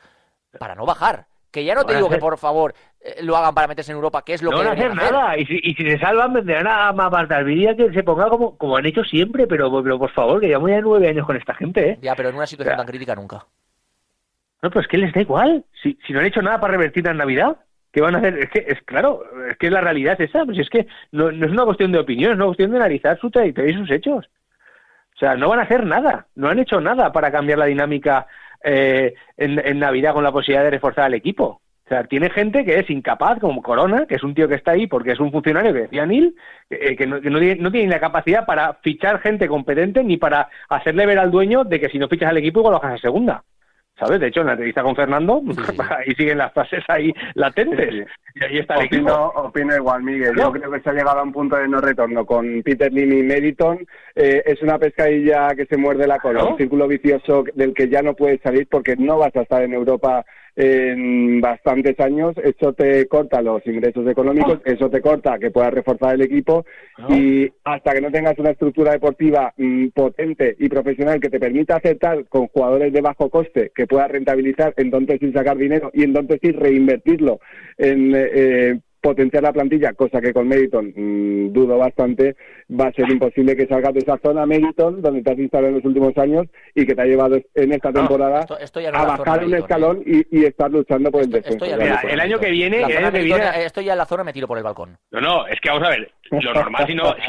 [0.59, 1.27] para no bajar.
[1.51, 2.75] Que ya no te digo que por favor
[3.23, 5.39] lo hagan para meterse en Europa, que es lo que no van a hacer nada.
[5.39, 8.87] Y si, y si se salvan, vendrán a Maldalviría que se ponga como, como han
[8.87, 11.99] hecho siempre, pero, pero por favor, que llevamos ya nueve años con esta gente, ¿eh?
[12.03, 13.47] Ya, pero en una situación tan crítica nunca.
[14.63, 15.65] No, pero es que les da igual.
[15.83, 17.57] Si, si no han hecho nada para revertir en Navidad,
[17.93, 18.39] ¿qué van a hacer?
[18.39, 20.45] Es que, es claro, es que la realidad es esa.
[20.45, 23.19] Pues es que no, no es una cuestión de opinión, es una cuestión de analizar
[23.19, 24.29] su trayectoria y sus hechos.
[25.15, 28.27] O sea, no van a hacer nada, no han hecho nada para cambiar la dinámica
[28.63, 31.63] eh, en, en Navidad con la posibilidad de reforzar al equipo.
[31.91, 34.71] O sea, tiene gente que es incapaz, como Corona, que es un tío que está
[34.71, 36.37] ahí porque es un funcionario que decía Nil,
[36.71, 41.05] eh, que, no, tiene, no, tiene, la capacidad para fichar gente competente ni para hacerle
[41.05, 43.43] ver al dueño de que si no fichas al equipo igual lo bajas a segunda.
[43.99, 44.21] ¿Sabes?
[44.21, 45.43] De hecho, en la entrevista con Fernando,
[45.91, 48.07] ahí siguen las frases ahí latentes.
[48.37, 50.37] Y ahí está el opino, opino igual, Miguel.
[50.39, 53.13] Yo creo que se ha llegado a un punto de no retorno con Peter Lim
[53.13, 53.85] y Meriton.
[54.15, 58.01] Eh, es una pescadilla que se muerde la cola, un círculo vicioso del que ya
[58.01, 60.25] no puedes salir porque no vas a estar en Europa
[60.57, 66.15] en bastantes años, eso te corta los ingresos económicos, eso te corta que puedas reforzar
[66.15, 66.65] el equipo
[67.09, 71.77] y hasta que no tengas una estructura deportiva mm, potente y profesional que te permita
[71.77, 76.39] aceptar con jugadores de bajo coste que puedas rentabilizar, entonces sin sacar dinero y entonces
[76.43, 77.41] sí reinvertirlo
[77.79, 82.37] en eh, potenciar la plantilla, cosa que con Meriton mm, dudo bastante,
[82.71, 85.75] va a ser imposible que salgas de esa zona Meriton, donde te has instalado en
[85.77, 88.47] los últimos años y que te ha llevado en esta temporada
[88.93, 90.25] a bajar un escalón ¿eh?
[90.31, 91.65] y, estar luchando por el descenso.
[91.65, 93.65] el año que viene, el año que viene...
[93.65, 94.97] Estoy ya en la zona, me tiro por el balcón.
[95.11, 97.15] No, no, es que vamos a ver, lo normal si no...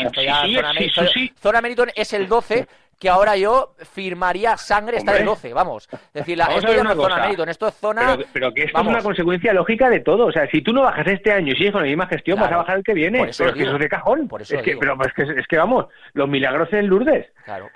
[1.12, 2.68] Si, zona, Meriton es el 12
[3.02, 5.90] que ahora yo firmaría sangre estar en 12, vamos.
[5.92, 8.16] Es decir, la, esto ya no es zona mérito, esto es zona...
[8.32, 10.28] Pero, que esto es una consecuencia lógica de todo.
[10.28, 12.52] O sea, si tú no bajas este año y sigues con la misma gestión, vas
[12.52, 13.18] a bajar el que viene.
[13.36, 14.28] pero es que eso es de cajón.
[14.28, 17.26] Por eso es que, pero es que, es que, vamos, los milagros en Lourdes.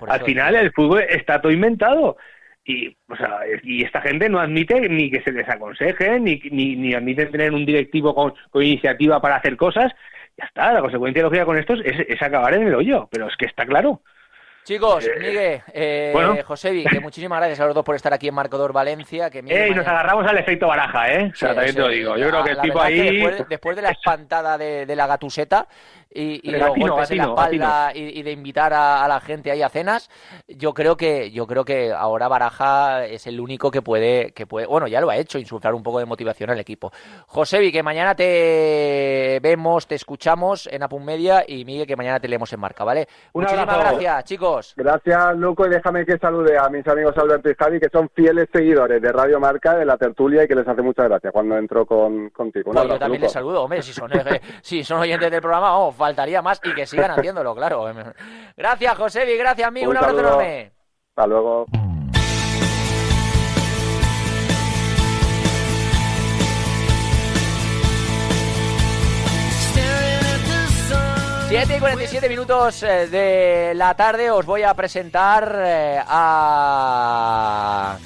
[0.06, 2.16] Al final el fútbol está todo inventado.
[2.64, 6.76] Y, o sea, y esta gente no admite ni que se les aconseje, ni, ni,
[6.76, 9.92] ni admiten tener un directivo con, con iniciativa para hacer cosas.
[10.38, 13.08] Ya está, la consecuencia lógica con estos es, es acabar en el hoyo.
[13.10, 14.02] Pero es que está claro.
[14.66, 18.34] Chicos, eh, Miguel, eh, Josevi, que muchísimas gracias a los dos por estar aquí en
[18.34, 19.30] Marcador Valencia.
[19.30, 21.30] Que y nos agarramos al efecto baraja, ¿eh?
[21.32, 22.16] O sea, también te lo digo.
[22.16, 23.24] Yo creo que el tipo ahí.
[23.48, 25.68] Después, de la espantada de, la gatuseta
[26.12, 29.68] y, y los golpes en la espalda y, de invitar a, la gente ahí a
[29.68, 30.10] cenas,
[30.48, 34.66] yo creo que yo creo que ahora Baraja es el único que puede, que puede,
[34.66, 36.92] bueno, ya lo ha hecho, insultar un poco de motivación al equipo.
[37.26, 42.28] Josevi, que mañana te vemos, te escuchamos en Apun Media y Miguel, que mañana te
[42.28, 43.06] leemos en marca, ¿vale?
[43.34, 44.74] Muchísimas gracias, chicos.
[44.76, 48.48] Gracias, Luco, y déjame que salude a mis amigos Alberto y Javi, que son fieles
[48.52, 51.84] seguidores de Radio Marca, de la tertulia, y que les hace muchas gracias cuando entro
[51.86, 52.72] con, contigo.
[52.72, 55.92] Pues yo también les saludo, hombre, si son, eh, si son oyentes del programa, oh,
[55.96, 57.86] faltaría más y que sigan haciéndolo, claro.
[58.56, 60.72] Gracias, Josevi, gracias, amigo, un, un abrazo enorme.
[61.10, 61.66] Hasta luego.
[71.48, 77.96] 7 y 47 minutos eh, de la tarde os voy a presentar eh, a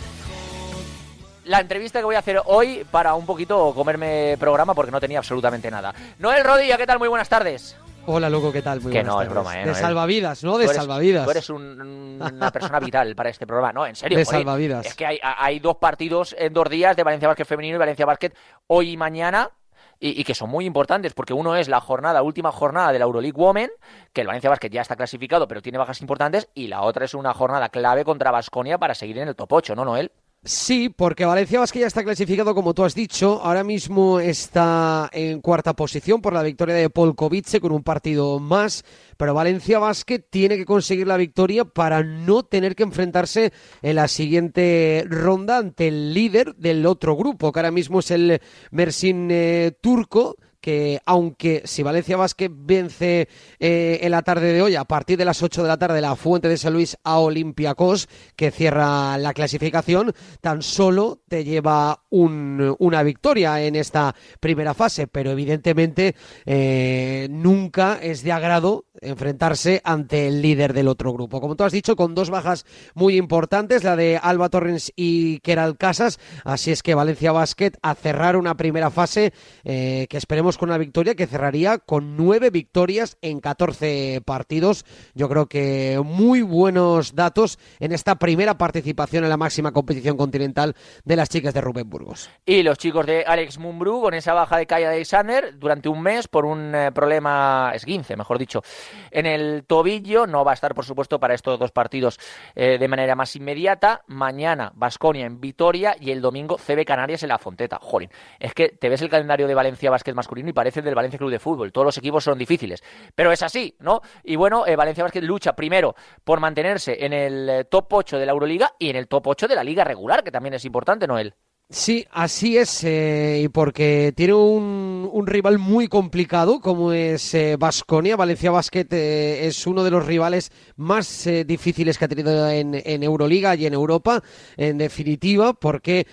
[1.50, 5.18] la entrevista que voy a hacer hoy para un poquito comerme programa porque no tenía
[5.18, 5.92] absolutamente nada.
[6.20, 7.00] Noel Rodilla, ¿qué tal?
[7.00, 7.76] Muy buenas tardes.
[8.06, 8.80] Hola, loco, ¿qué tal?
[8.80, 9.66] Muy que no, es broma, ¿eh?
[9.66, 10.58] De salvavidas, ¿no?
[10.58, 11.24] De salvavidas.
[11.24, 13.84] Tú eres una persona vital para este programa, ¿no?
[13.84, 14.16] En serio.
[14.16, 14.86] De salvavidas.
[14.86, 18.06] Es que hay, hay, dos partidos en dos días de Valencia Basket femenino y Valencia
[18.06, 18.32] Basket
[18.68, 19.50] hoy y mañana
[19.98, 23.36] y, que son muy importantes, porque uno es la jornada, última jornada de la Euroleague
[23.36, 23.70] Women,
[24.12, 27.12] que el Valencia Basket ya está clasificado, pero tiene bajas importantes, y la otra es
[27.12, 30.10] una jornada clave contra Basconia para seguir en el top 8, ¿no, Noel?
[30.42, 33.42] Sí, porque Valencia Basket ya está clasificado, como tú has dicho.
[33.42, 38.82] Ahora mismo está en cuarta posición por la victoria de Polkovice con un partido más.
[39.18, 44.08] Pero Valencia Basket tiene que conseguir la victoria para no tener que enfrentarse en la
[44.08, 49.72] siguiente ronda ante el líder del otro grupo, que ahora mismo es el Mersin eh,
[49.78, 55.18] turco que aunque si Valencia Vázquez vence eh, en la tarde de hoy, a partir
[55.18, 59.18] de las 8 de la tarde, la Fuente de San Luis a Olympiacos, que cierra
[59.18, 67.28] la clasificación, tan solo te lleva una victoria en esta primera fase, pero evidentemente eh,
[67.30, 71.40] nunca es de agrado enfrentarse ante el líder del otro grupo.
[71.40, 75.76] Como tú has dicho, con dos bajas muy importantes, la de Alba Torrens y Keral
[75.76, 79.32] Casas, así es que Valencia Basket a cerrar una primera fase
[79.64, 84.84] eh, que esperemos con una victoria que cerraría con nueve victorias en 14 partidos.
[85.14, 90.74] Yo creo que muy buenos datos en esta primera participación en la máxima competición continental
[91.04, 92.30] de las chicas de Rubén Burgos.
[92.44, 96.28] Y los chicos de Alex Mumbrú con esa baja de Kaya Alexander durante un mes
[96.28, 98.62] por un eh, problema esguince, mejor dicho,
[99.10, 100.26] en el tobillo.
[100.26, 102.18] No va a estar, por supuesto, para estos dos partidos
[102.54, 104.02] eh, de manera más inmediata.
[104.06, 107.78] Mañana Basconia en Vitoria y el domingo CB Canarias en la Fonteta.
[107.80, 111.18] Jolín, es que te ves el calendario de Valencia Básquet masculino y parece del Valencia
[111.18, 111.72] Club de Fútbol.
[111.72, 112.82] Todos los equipos son difíciles,
[113.14, 114.00] pero es así, ¿no?
[114.24, 118.26] Y bueno, eh, Valencia Basket lucha primero por mantenerse en el eh, top 8 de
[118.26, 121.06] la Euroliga y en el top 8 de la Liga regular, que también es importante,
[121.06, 121.34] Noel.
[121.72, 128.16] Sí, así es, eh, y porque tiene un, un, rival muy complicado como es Vasconia.
[128.16, 133.54] Valencia Basket es uno de los rivales más difíciles que ha tenido en, en, Euroliga
[133.54, 134.20] y en Europa,
[134.56, 136.08] en definitiva, porque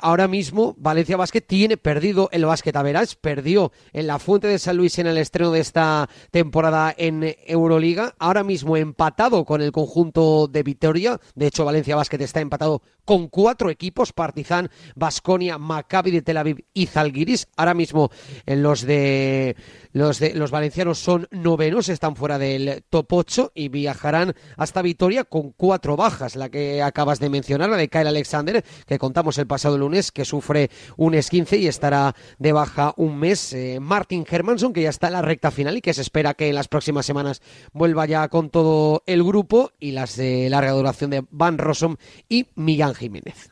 [0.00, 4.60] ahora mismo Valencia Basket tiene perdido el básquet a veras, perdió en la Fuente de
[4.60, 9.72] San Luis en el estreno de esta temporada en Euroliga, ahora mismo empatado con el
[9.72, 11.20] conjunto de Vitoria.
[11.34, 16.64] De hecho, Valencia Basket está empatado con cuatro equipos, Partizan, Basconia, Maccabi de Tel Aviv
[16.72, 17.48] y Zalgiris.
[17.56, 18.10] Ahora mismo
[18.46, 19.56] en los de
[19.92, 25.24] Los, de, los valencianos son novenos, están fuera del top 8 y viajarán hasta Vitoria
[25.24, 26.36] con cuatro bajas.
[26.36, 30.24] La que acabas de mencionar, la de Kyle Alexander, que contamos el pasado lunes, que
[30.24, 33.52] sufre un esquince y estará de baja un mes.
[33.52, 36.48] Eh, Martin Hermanson, que ya está en la recta final y que se espera que
[36.48, 39.72] en las próximas semanas vuelva ya con todo el grupo.
[39.78, 41.96] Y las de larga duración de Van Rossum
[42.28, 43.50] y Millán Jiménez.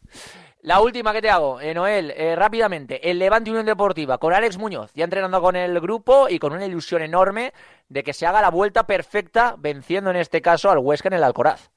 [0.62, 3.10] La última que te hago, eh, Noel, eh, rápidamente.
[3.10, 6.66] El Levante Unión Deportiva con Alex Muñoz, ya entrenando con el grupo y con una
[6.66, 7.54] ilusión enorme
[7.88, 11.24] de que se haga la vuelta perfecta, venciendo en este caso al Huesca en el
[11.24, 11.70] Alcoraz.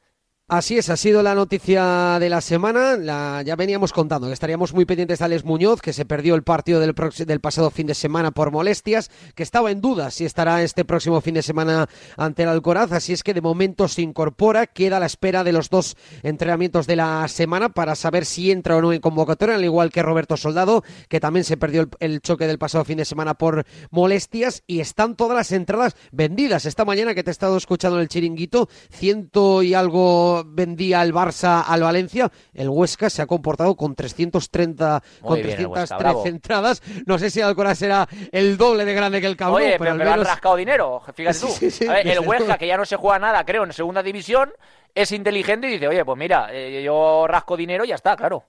[0.53, 2.95] Así es, ha sido la noticia de la semana.
[2.95, 6.43] La, ya veníamos contando que estaríamos muy pendientes de Alex Muñoz, que se perdió el
[6.43, 10.61] partido del, del, pasado fin de semana por molestias, que estaba en duda si estará
[10.61, 12.91] este próximo fin de semana ante el Alcoraz.
[12.91, 16.85] Así es que de momento se incorpora, queda a la espera de los dos entrenamientos
[16.85, 20.37] de la semana para saber si entra o no en convocatoria, al igual que Roberto
[20.37, 24.61] Soldado, que también se perdió el, el choque del pasado fin de semana por molestias.
[24.67, 26.67] Y están todas las entradas vendidas.
[26.67, 31.13] Esta mañana que te he estado escuchando en el chiringuito, ciento y algo vendía el
[31.13, 36.05] Barça al Valencia, el Huesca se ha comportado con 330, Muy con bien, el 313
[36.05, 36.81] Huesca, entradas.
[37.05, 40.11] No sé si Alcoraz será el doble de grande que el cabrón, Oye, pero, pero,
[40.11, 41.47] al han rascado dinero, fíjate tú.
[41.47, 43.73] Sí, sí, A ver, desde el Huesca, que ya no se juega nada, creo, en
[43.73, 44.51] segunda división,
[44.93, 48.45] es inteligente y dice, oye, pues mira, eh, yo rasco dinero y ya está, claro.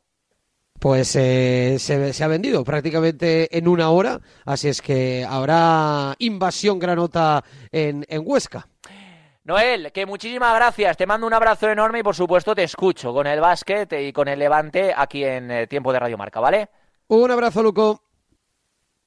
[0.79, 6.79] Pues eh, se, se ha vendido prácticamente en una hora, así es que habrá invasión
[6.79, 7.43] granota
[7.73, 8.69] en, en Huesca.
[9.45, 13.27] Noel, que muchísimas gracias, te mando un abrazo enorme y por supuesto te escucho con
[13.27, 16.71] el básquet y con el levante aquí en eh, Tiempo de Radio Marca, ¿vale?
[17.09, 18.01] Un abrazo, Luco.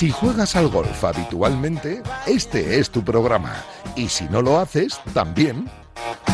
[0.00, 3.62] Si juegas al golf habitualmente, este es tu programa.
[3.96, 5.68] Y si no lo haces, también.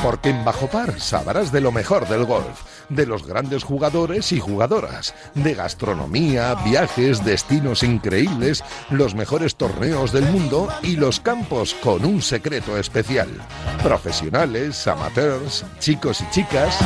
[0.05, 4.39] Porque en Bajo Par sabrás de lo mejor del golf, de los grandes jugadores y
[4.39, 12.05] jugadoras, de gastronomía, viajes, destinos increíbles, los mejores torneos del mundo y los campos con
[12.05, 13.29] un secreto especial.
[13.83, 16.79] Profesionales, amateurs, chicos y chicas,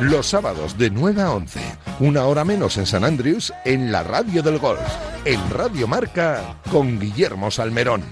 [0.00, 1.60] los sábados de 9 a 11,
[2.00, 4.80] una hora menos en San Andrews, en la radio del golf,
[5.24, 8.04] en Radio Marca, con Guillermo Salmerón.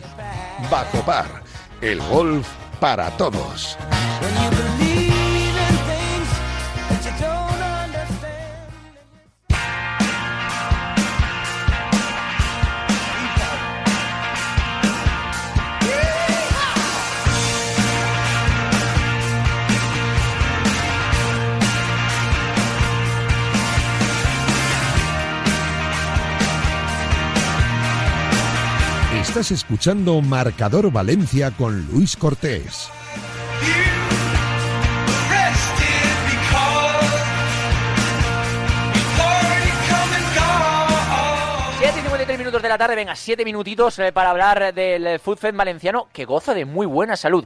[0.70, 1.42] Bajo Par,
[1.80, 2.48] el golf
[2.80, 3.76] para todos.
[29.42, 32.88] Estás escuchando Marcador Valencia con Luis Cortés.
[41.76, 45.56] Siete y 53 minutos de la tarde, venga, siete minutitos eh, para hablar del FUTFED
[45.56, 47.44] valenciano que goza de muy buena salud.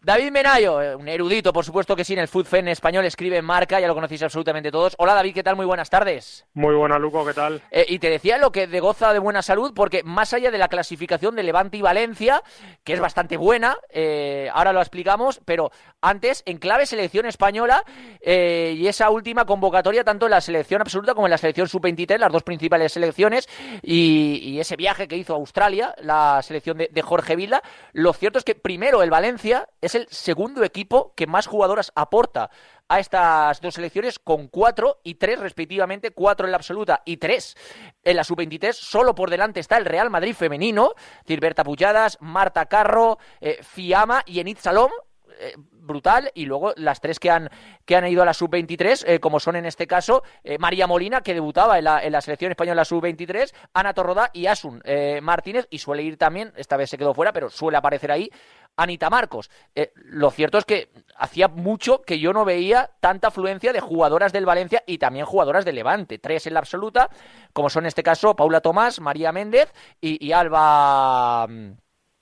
[0.00, 3.36] David Menayo, eh, un erudito, por supuesto que sí, en el FUTFED en español, escribe
[3.36, 4.94] en marca, ya lo conocéis absolutamente todos.
[4.96, 5.56] Hola David, ¿qué tal?
[5.56, 6.46] Muy buenas tardes.
[6.54, 7.60] Muy buena, Luco, ¿qué tal?
[7.72, 10.58] Eh, y te decía lo que de goza de buena salud, porque más allá de
[10.58, 12.44] la clasificación de Levante y Valencia,
[12.84, 17.82] que es bastante buena, eh, ahora lo explicamos, pero antes, en clave selección española
[18.20, 22.18] eh, y esa última convocatoria, tanto en la selección absoluta como en la selección sub-23,
[22.18, 23.48] las dos principales selecciones,
[23.82, 28.12] y, y ese viaje que hizo a Australia, la selección de, de Jorge Vila, lo
[28.12, 32.50] cierto es que primero el Valencia es el segundo equipo que más jugadoras aporta
[32.88, 37.56] a estas dos selecciones con cuatro y tres respectivamente, cuatro en la absoluta y tres
[38.04, 38.72] en la sub-23.
[38.72, 43.58] Solo por delante está el Real Madrid femenino, es decir, Berta Pujadas, Marta Carro, eh,
[43.62, 44.90] Fiamma y Enid Salom.
[45.38, 47.48] Eh, brutal y luego las tres que han,
[47.84, 50.22] que han ido a la sub-23, eh, como son en este caso
[50.58, 54.82] María Molina, que debutaba en la, en la selección española sub-23, Ana Torroda y Asun
[55.22, 58.30] Martínez, y suele ir también, esta vez se quedó fuera, pero suele aparecer ahí,
[58.76, 59.50] Anita Marcos.
[59.94, 64.46] lo cierto es que hacía mucho que yo no veía tanta afluencia de jugadoras del
[64.46, 67.10] Valencia y también jugadoras del Levante, tres en la absoluta,
[67.52, 71.48] como son en este caso Paula Tomás, María Méndez y, Alba...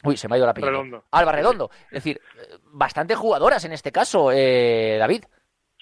[0.07, 0.53] Uy, se me ha ido la.
[0.53, 1.05] Redondo.
[1.11, 1.71] Alba Redondo.
[1.85, 2.21] Es decir,
[2.73, 5.25] bastante jugadoras en este caso, eh, David.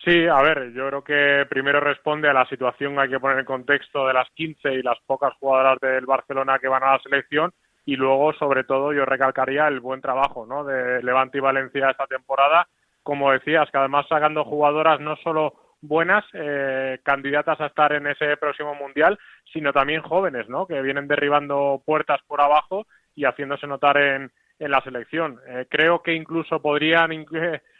[0.05, 3.47] Sí, a ver, yo creo que primero responde a la situación, hay que poner en
[3.47, 7.53] contexto de las 15 y las pocas jugadoras del Barcelona que van a la selección
[7.87, 10.65] y luego, sobre todo, yo recalcaría el buen trabajo ¿no?
[10.65, 12.69] de Levante y Valencia esta temporada,
[13.03, 18.39] como decías, que además sacando jugadoras no solo buenas eh, candidatas a estar en ese
[18.39, 19.19] próximo mundial,
[19.53, 20.67] sino también jóvenes, ¿no?
[20.67, 25.41] Que vienen derribando puertas por abajo y haciéndose notar en, en la selección.
[25.47, 27.11] Eh, creo que incluso podrían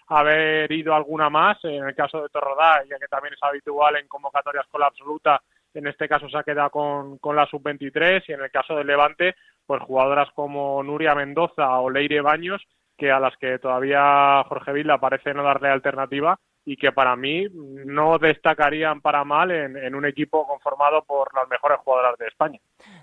[0.09, 4.09] haber ido alguna más, en el caso de Torrodá, ya que también es habitual en
[4.09, 8.33] convocatorias con la absoluta, en este caso se ha quedado con, con la sub-23 y
[8.33, 9.35] en el caso del Levante,
[9.67, 12.63] pues jugadoras como Nuria Mendoza o Leire Baños,
[12.97, 17.47] que a las que todavía Jorge Villa parece no darle alternativa y que para mí
[17.53, 22.59] no destacarían para mal en, un equipo conformado por las mejores jugadoras de España.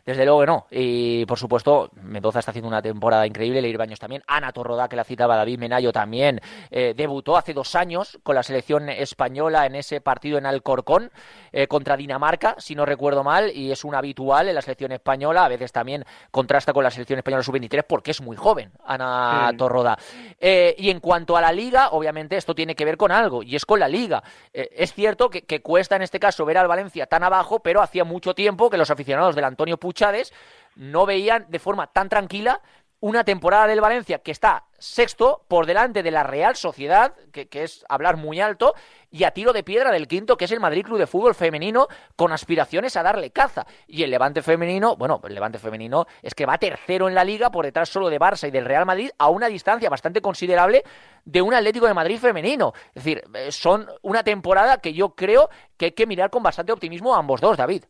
[0.05, 0.67] Desde luego que no.
[0.71, 4.23] Y por supuesto, Mendoza está haciendo una temporada increíble, Leir Baños también.
[4.27, 6.39] Ana Torroda, que la citaba David Menayo también,
[6.69, 11.11] eh, debutó hace dos años con la selección española en ese partido en Alcorcón
[11.51, 15.45] eh, contra Dinamarca, si no recuerdo mal, y es un habitual en la selección española.
[15.45, 19.97] A veces también contrasta con la selección española sub-23 porque es muy joven, Ana Torroda.
[20.39, 23.55] Eh, y en cuanto a la liga, obviamente esto tiene que ver con algo y
[23.55, 24.23] es con la liga.
[24.53, 28.03] Eh, es cierto que, cuesta en este caso ver al Valencia tan abajo, pero hacía
[28.03, 30.31] mucho tiempo que los aficionados del Antonio Puchades
[30.75, 32.61] no veían de forma tan tranquila
[33.01, 37.83] una temporada del Valencia que está sexto por delante de la Real Sociedad, que, es
[37.89, 38.73] hablar muy alto,
[39.09, 41.87] y a tiro de piedra del quinto, que es el Madrid Club de Fútbol Femenino,
[42.15, 43.65] con aspiraciones a darle caza.
[43.87, 47.49] Y el Levante Femenino, bueno, el Levante Femenino es que va tercero en la liga
[47.49, 50.83] por detrás solo de Barça y del Real Madrid, a una distancia bastante considerable
[51.25, 52.73] de un Atlético de Madrid femenino.
[52.93, 56.71] Es decir, eh, son una temporada que yo creo que hay que mirar con bastante
[56.71, 57.83] optimismo a ambos dos, David.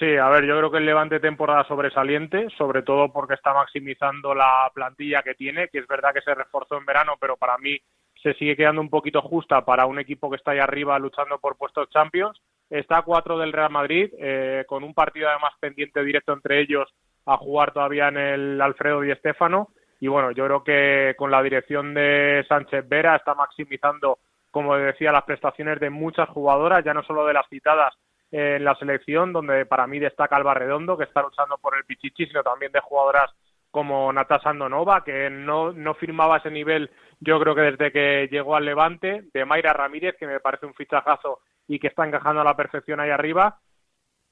[0.00, 4.34] Sí, a ver, yo creo que el Levante temporada sobresaliente, sobre todo porque está maximizando
[4.34, 7.78] la plantilla que tiene, que es verdad que se reforzó en verano, pero para mí
[8.22, 11.58] se sigue quedando un poquito justa para un equipo que está ahí arriba luchando por
[11.58, 12.40] puestos Champions.
[12.70, 16.88] Está a cuatro del Real Madrid, eh, con un partido además pendiente directo entre ellos
[17.26, 19.68] a jugar todavía en el Alfredo Di Stéfano.
[20.00, 24.18] Y bueno, yo creo que con la dirección de Sánchez Vera está maximizando,
[24.50, 27.94] como decía, las prestaciones de muchas jugadoras, ya no solo de las citadas,
[28.30, 32.26] en la selección, donde para mí destaca Alba Redondo, que está luchando por el Pichichi,
[32.26, 33.30] sino también de jugadoras
[33.70, 38.56] como Natasha Andonova, que no, no firmaba ese nivel, yo creo que desde que llegó
[38.56, 42.44] al Levante, de Mayra Ramírez, que me parece un fichajazo y que está encajando a
[42.44, 43.58] la perfección ahí arriba,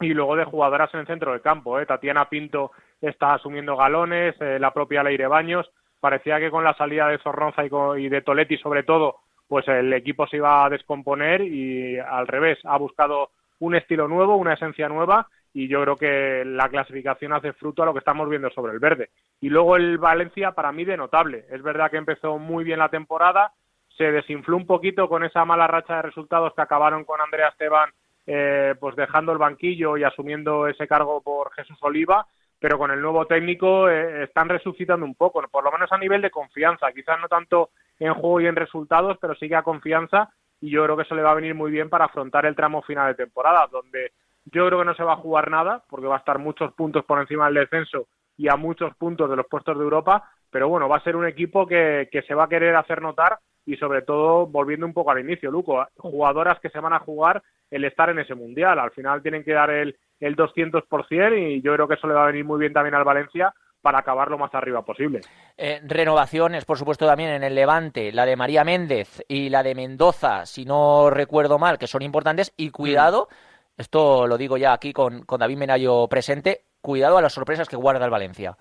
[0.01, 1.79] y luego de jugadoras en el centro del campo.
[1.79, 1.87] ¿eh?
[1.87, 5.71] Tatiana Pinto está asumiendo galones, eh, la propia Leire Baños.
[6.01, 9.17] Parecía que con la salida de Zorronza y, y de Toletti, sobre todo,
[9.49, 13.31] pues el equipo se iba a descomponer y al revés, ha buscado
[13.61, 17.87] un estilo nuevo, una esencia nueva y yo creo que la clasificación hace fruto a
[17.87, 19.11] lo que estamos viendo sobre el verde.
[19.41, 21.47] Y luego el Valencia para mí de notable.
[21.51, 23.53] Es verdad que empezó muy bien la temporada,
[23.97, 27.91] se desinfló un poquito con esa mala racha de resultados que acabaron con Andrea Esteban
[28.31, 32.27] eh, pues dejando el banquillo y asumiendo ese cargo por Jesús Oliva,
[32.61, 36.21] pero con el nuevo técnico eh, están resucitando un poco, por lo menos a nivel
[36.21, 40.29] de confianza, quizás no tanto en juego y en resultados, pero sigue a confianza
[40.61, 42.83] y yo creo que eso le va a venir muy bien para afrontar el tramo
[42.83, 44.13] final de temporada, donde
[44.47, 47.05] yo creo que no se va a jugar nada, porque va a estar muchos puntos
[47.05, 50.89] por encima del descenso y a muchos puntos de los puestos de Europa, pero bueno,
[50.89, 54.03] va a ser un equipo que, que se va a querer hacer notar y sobre
[54.03, 58.09] todo volviendo un poco al inicio, Luco, jugadoras que se van a jugar el estar
[58.09, 61.95] en ese mundial, al final tienen que dar el, el 200% y yo creo que
[61.95, 63.53] eso le va a venir muy bien también al Valencia
[63.89, 65.23] para acabar lo más arriba posible.
[65.57, 69.75] Eh, renovaciones, por supuesto, también en el Levante, la de María Méndez y la de
[69.75, 72.53] Mendoza, si no recuerdo mal, que son importantes.
[72.59, 73.31] Y cuidado,
[73.79, 77.77] esto lo digo ya aquí con, con David Menayo presente, cuidado a las sorpresas que
[77.77, 78.59] guarda el Valencia.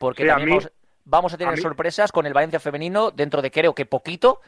[0.00, 0.58] Porque también
[1.04, 4.40] vamos, a tener sorpresas con el Valencia femenino dentro de creo que poquito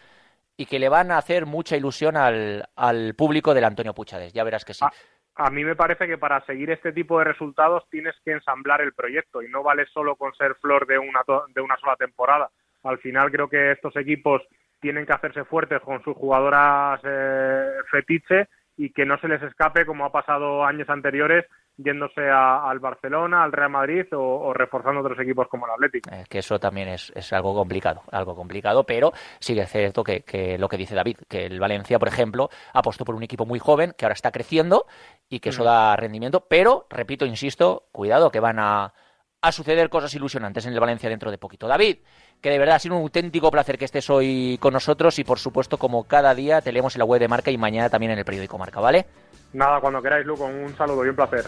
[0.57, 4.33] y que le van a hacer mucha ilusión al, al público del Antonio Puchades.
[4.33, 4.85] Ya verás que sí.
[4.85, 4.93] Ah,
[5.35, 8.93] a mí me parece que para seguir este tipo de resultados tienes que ensamblar el
[8.93, 11.21] proyecto y no vale solo con ser flor de una,
[11.55, 12.51] de una sola temporada.
[12.83, 14.43] Al final creo que estos equipos
[14.81, 19.87] tienen que hacerse fuertes con sus jugadoras eh, fetiche y que no se les escape
[19.87, 25.49] como ha pasado años anteriores yéndose al Barcelona, al Real Madrid o, reforzando otros equipos
[25.49, 26.11] como el Atlético.
[26.29, 30.21] Que eso también es, es, algo complicado, algo complicado, pero sí que es cierto que,
[30.21, 33.59] que, lo que dice David, que el Valencia, por ejemplo, apostó por un equipo muy
[33.59, 34.87] joven que ahora está creciendo
[35.33, 38.93] y que eso da rendimiento, pero, repito, insisto, cuidado que van a,
[39.41, 41.67] a suceder cosas ilusionantes en el Valencia dentro de poquito.
[41.67, 42.01] David,
[42.43, 45.39] que de verdad ha sido un auténtico placer que estés hoy con nosotros y por
[45.39, 48.19] supuesto como cada día te leemos en la web de Marca y mañana también en
[48.19, 49.07] el periódico Marca, ¿vale?
[49.55, 51.47] Nada, cuando queráis, Luco, un saludo y un placer.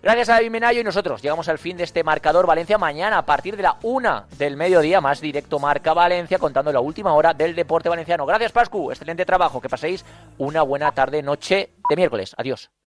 [0.00, 3.26] Gracias a David Menayo y nosotros llegamos al fin de este marcador Valencia mañana a
[3.26, 7.56] partir de la una del mediodía, más directo Marca Valencia, contando la última hora del
[7.56, 8.24] deporte valenciano.
[8.26, 8.92] Gracias, Pascu.
[8.92, 9.60] Excelente trabajo.
[9.60, 10.04] Que paséis
[10.38, 12.36] una buena tarde, noche de miércoles.
[12.38, 12.70] Adiós.